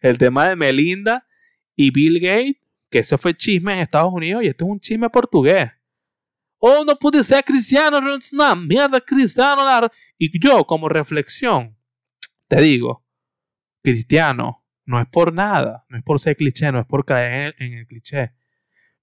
el 0.00 0.18
tema 0.18 0.48
de 0.48 0.56
Melinda 0.56 1.26
y 1.76 1.90
Bill 1.90 2.18
Gates, 2.18 2.72
que 2.90 3.00
eso 3.00 3.18
fue 3.18 3.36
chisme 3.36 3.74
en 3.74 3.80
Estados 3.80 4.12
Unidos 4.12 4.42
y 4.42 4.46
esto 4.46 4.64
es 4.64 4.70
un 4.70 4.80
chisme 4.80 5.10
portugués. 5.10 5.70
Oh, 6.58 6.84
no 6.84 6.98
puede 6.98 7.22
ser 7.22 7.44
cristiano, 7.44 8.00
no 8.00 8.16
es 8.16 8.32
una 8.32 8.56
mierda 8.56 8.98
cristiano. 9.00 9.62
Y 10.16 10.40
yo, 10.40 10.64
como 10.64 10.88
reflexión, 10.88 11.76
te 12.48 12.62
digo, 12.62 13.04
cristiano 13.82 14.64
no 14.86 15.00
es 15.00 15.06
por 15.06 15.34
nada, 15.34 15.84
no 15.90 15.98
es 15.98 16.02
por 16.02 16.18
ser 16.18 16.34
cliché, 16.36 16.72
no 16.72 16.80
es 16.80 16.86
por 16.86 17.04
caer 17.04 17.54
en 17.58 17.74
el, 17.74 17.86
cliché. 17.86 18.32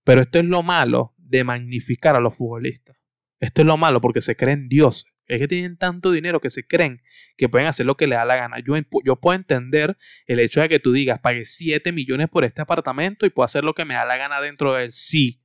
Pero 0.03 0.21
esto 0.21 0.39
es 0.39 0.45
lo 0.45 0.63
malo 0.63 1.13
de 1.17 1.43
magnificar 1.43 2.15
a 2.15 2.19
los 2.19 2.35
futbolistas. 2.35 2.97
Esto 3.43 3.61
es 3.61 3.67
lo 3.67 3.75
malo 3.75 3.99
porque 3.99 4.21
se 4.21 4.37
creen 4.37 4.69
dioses. 4.69 5.11
Es 5.27 5.37
que 5.37 5.49
tienen 5.49 5.75
tanto 5.75 6.11
dinero 6.11 6.39
que 6.39 6.49
se 6.49 6.65
creen 6.65 7.01
que 7.35 7.49
pueden 7.49 7.67
hacer 7.67 7.85
lo 7.85 7.97
que 7.97 8.07
les 8.07 8.17
da 8.17 8.23
la 8.23 8.37
gana. 8.37 8.59
Yo, 8.59 8.73
yo 9.03 9.19
puedo 9.19 9.35
entender 9.35 9.97
el 10.27 10.39
hecho 10.39 10.61
de 10.61 10.69
que 10.69 10.79
tú 10.79 10.93
digas, 10.93 11.19
pagué 11.19 11.43
7 11.43 11.91
millones 11.91 12.29
por 12.29 12.45
este 12.45 12.61
apartamento 12.61 13.25
y 13.25 13.31
puedo 13.31 13.43
hacer 13.43 13.65
lo 13.65 13.73
que 13.73 13.83
me 13.83 13.95
da 13.95 14.05
la 14.05 14.15
gana 14.15 14.39
dentro 14.39 14.73
de 14.73 14.85
él. 14.85 14.91
Sí. 14.93 15.41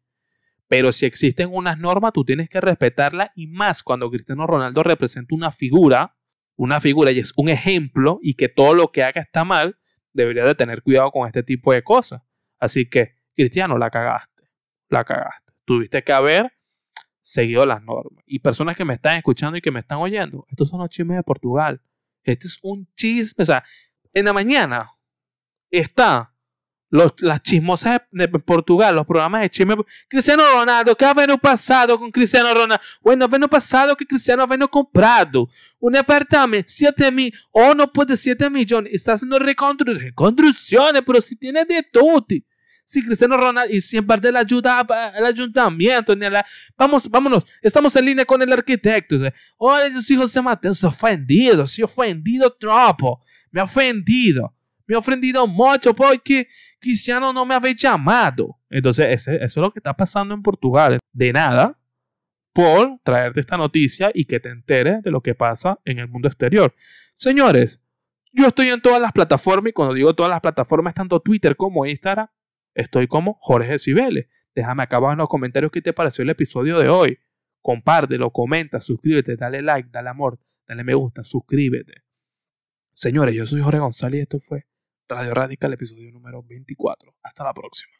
Pero 0.68 0.92
si 0.92 1.06
existen 1.06 1.48
unas 1.50 1.76
normas, 1.76 2.12
tú 2.12 2.24
tienes 2.24 2.48
que 2.48 2.60
respetarlas 2.60 3.30
y 3.34 3.48
más 3.48 3.82
cuando 3.82 4.08
Cristiano 4.12 4.46
Ronaldo 4.46 4.84
representa 4.84 5.34
una 5.34 5.50
figura, 5.50 6.16
una 6.54 6.80
figura 6.80 7.10
y 7.10 7.18
es 7.18 7.32
un 7.34 7.48
ejemplo 7.48 8.20
y 8.22 8.34
que 8.34 8.48
todo 8.48 8.74
lo 8.74 8.92
que 8.92 9.02
haga 9.02 9.20
está 9.20 9.42
mal, 9.42 9.76
debería 10.12 10.44
de 10.44 10.54
tener 10.54 10.82
cuidado 10.82 11.10
con 11.10 11.26
este 11.26 11.42
tipo 11.42 11.72
de 11.72 11.82
cosas. 11.82 12.22
Así 12.60 12.88
que, 12.88 13.16
Cristiano, 13.34 13.76
la 13.76 13.90
cagaste. 13.90 14.44
La 14.88 15.02
cagaste. 15.02 15.52
Tuviste 15.64 16.04
que 16.04 16.12
haber 16.12 16.52
seguido 17.28 17.66
las 17.66 17.82
normas. 17.82 18.24
Y 18.26 18.38
personas 18.38 18.76
que 18.76 18.84
me 18.84 18.94
están 18.94 19.18
escuchando 19.18 19.58
y 19.58 19.60
que 19.60 19.70
me 19.70 19.80
están 19.80 19.98
oyendo, 19.98 20.46
estos 20.48 20.68
son 20.70 20.80
los 20.80 20.88
chismes 20.88 21.18
de 21.18 21.22
Portugal. 21.22 21.80
Este 22.22 22.46
es 22.46 22.58
un 22.62 22.88
chisme. 22.94 23.42
O 23.42 23.46
sea, 23.46 23.62
en 24.14 24.24
la 24.24 24.32
mañana 24.32 24.90
está 25.70 26.34
los, 26.88 27.12
las 27.18 27.42
chismosas 27.42 28.00
de 28.12 28.28
Portugal, 28.28 28.94
los 28.94 29.06
programas 29.06 29.42
de 29.42 29.50
chisme. 29.50 29.76
Cristiano 30.08 30.42
Ronaldo, 30.54 30.94
¿qué 30.94 31.04
ha 31.04 31.12
venido 31.12 31.36
pasado 31.36 31.98
con 31.98 32.10
Cristiano 32.10 32.48
Ronaldo? 32.54 32.82
Bueno, 33.02 33.26
ha 33.26 33.28
venido 33.28 33.48
pasado 33.48 33.94
que 33.94 34.06
Cristiano 34.06 34.42
ha 34.42 34.46
venido 34.46 34.70
comprado 34.70 35.48
un 35.78 35.96
apartamento, 35.98 36.68
7 36.70 37.12
mil, 37.12 37.34
o 37.50 37.74
no 37.74 37.92
puede 37.92 38.16
7 38.16 38.48
millones, 38.48 38.94
está 38.94 39.12
haciendo 39.12 39.38
reconstrucciones, 39.38 41.02
pero 41.04 41.20
si 41.20 41.36
tiene 41.36 41.66
de 41.66 41.82
todo 41.82 42.24
si 42.88 43.04
Cristiano 43.04 43.36
Ronaldo 43.36 43.74
y 43.74 43.82
siempre 43.82 44.16
de 44.16 44.32
la 44.32 44.40
ayuda 44.40 44.80
al 44.80 45.26
ayuntamiento, 45.26 46.16
ni 46.16 46.26
la, 46.30 46.44
vamos, 46.74 47.06
vámonos, 47.10 47.44
estamos 47.60 47.94
en 47.96 48.06
línea 48.06 48.24
con 48.24 48.40
el 48.40 48.50
arquitecto. 48.50 49.16
Olha, 49.58 49.88
yo 49.88 50.00
soy 50.00 50.16
José 50.16 50.40
Mateo, 50.40 50.74
soy 50.74 50.88
ofendido, 50.88 51.66
soy 51.66 51.84
ofendido 51.84 52.50
tropo, 52.50 53.22
me 53.50 53.60
ha 53.60 53.64
ofendido, 53.64 54.54
me 54.86 54.94
ha 54.94 55.00
ofendido 55.00 55.46
mucho 55.46 55.94
porque 55.94 56.48
Cristiano 56.80 57.30
no 57.30 57.44
me 57.44 57.54
había 57.54 57.74
llamado. 57.74 58.58
Entonces, 58.70 59.26
eso 59.26 59.32
es 59.34 59.56
lo 59.56 59.70
que 59.70 59.80
está 59.80 59.94
pasando 59.94 60.32
en 60.32 60.42
Portugal. 60.42 60.98
De 61.12 61.30
nada, 61.30 61.78
por 62.54 62.98
traerte 63.02 63.40
esta 63.40 63.58
noticia 63.58 64.10
y 64.14 64.24
que 64.24 64.40
te 64.40 64.48
enteres 64.48 65.02
de 65.02 65.10
lo 65.10 65.20
que 65.20 65.34
pasa 65.34 65.78
en 65.84 65.98
el 65.98 66.08
mundo 66.08 66.26
exterior. 66.28 66.74
Señores, 67.16 67.82
yo 68.32 68.46
estoy 68.46 68.70
en 68.70 68.80
todas 68.80 68.98
las 68.98 69.12
plataformas 69.12 69.68
y 69.68 69.72
cuando 69.74 69.92
digo 69.92 70.14
todas 70.14 70.30
las 70.30 70.40
plataformas, 70.40 70.94
tanto 70.94 71.20
Twitter 71.20 71.54
como 71.54 71.84
Instagram, 71.84 72.28
Estoy 72.78 73.08
como 73.08 73.38
Jorge 73.40 73.76
Cibeles. 73.80 74.28
Déjame 74.54 74.84
acá 74.84 74.98
abajo 74.98 75.12
en 75.12 75.18
los 75.18 75.28
comentarios 75.28 75.72
qué 75.72 75.82
te 75.82 75.92
pareció 75.92 76.22
el 76.22 76.30
episodio 76.30 76.78
de 76.78 76.88
hoy. 76.88 77.18
Compártelo, 77.60 78.30
comenta, 78.30 78.80
suscríbete, 78.80 79.36
dale 79.36 79.62
like, 79.62 79.88
dale 79.90 80.10
amor, 80.10 80.38
dale 80.64 80.84
me 80.84 80.94
gusta, 80.94 81.24
suscríbete. 81.24 82.04
Señores, 82.94 83.34
yo 83.34 83.48
soy 83.48 83.62
Jorge 83.62 83.80
González 83.80 84.18
y 84.18 84.22
esto 84.22 84.38
fue 84.38 84.68
Radio 85.08 85.34
Radical, 85.34 85.72
episodio 85.72 86.12
número 86.12 86.44
24. 86.44 87.16
Hasta 87.20 87.42
la 87.42 87.52
próxima. 87.52 87.92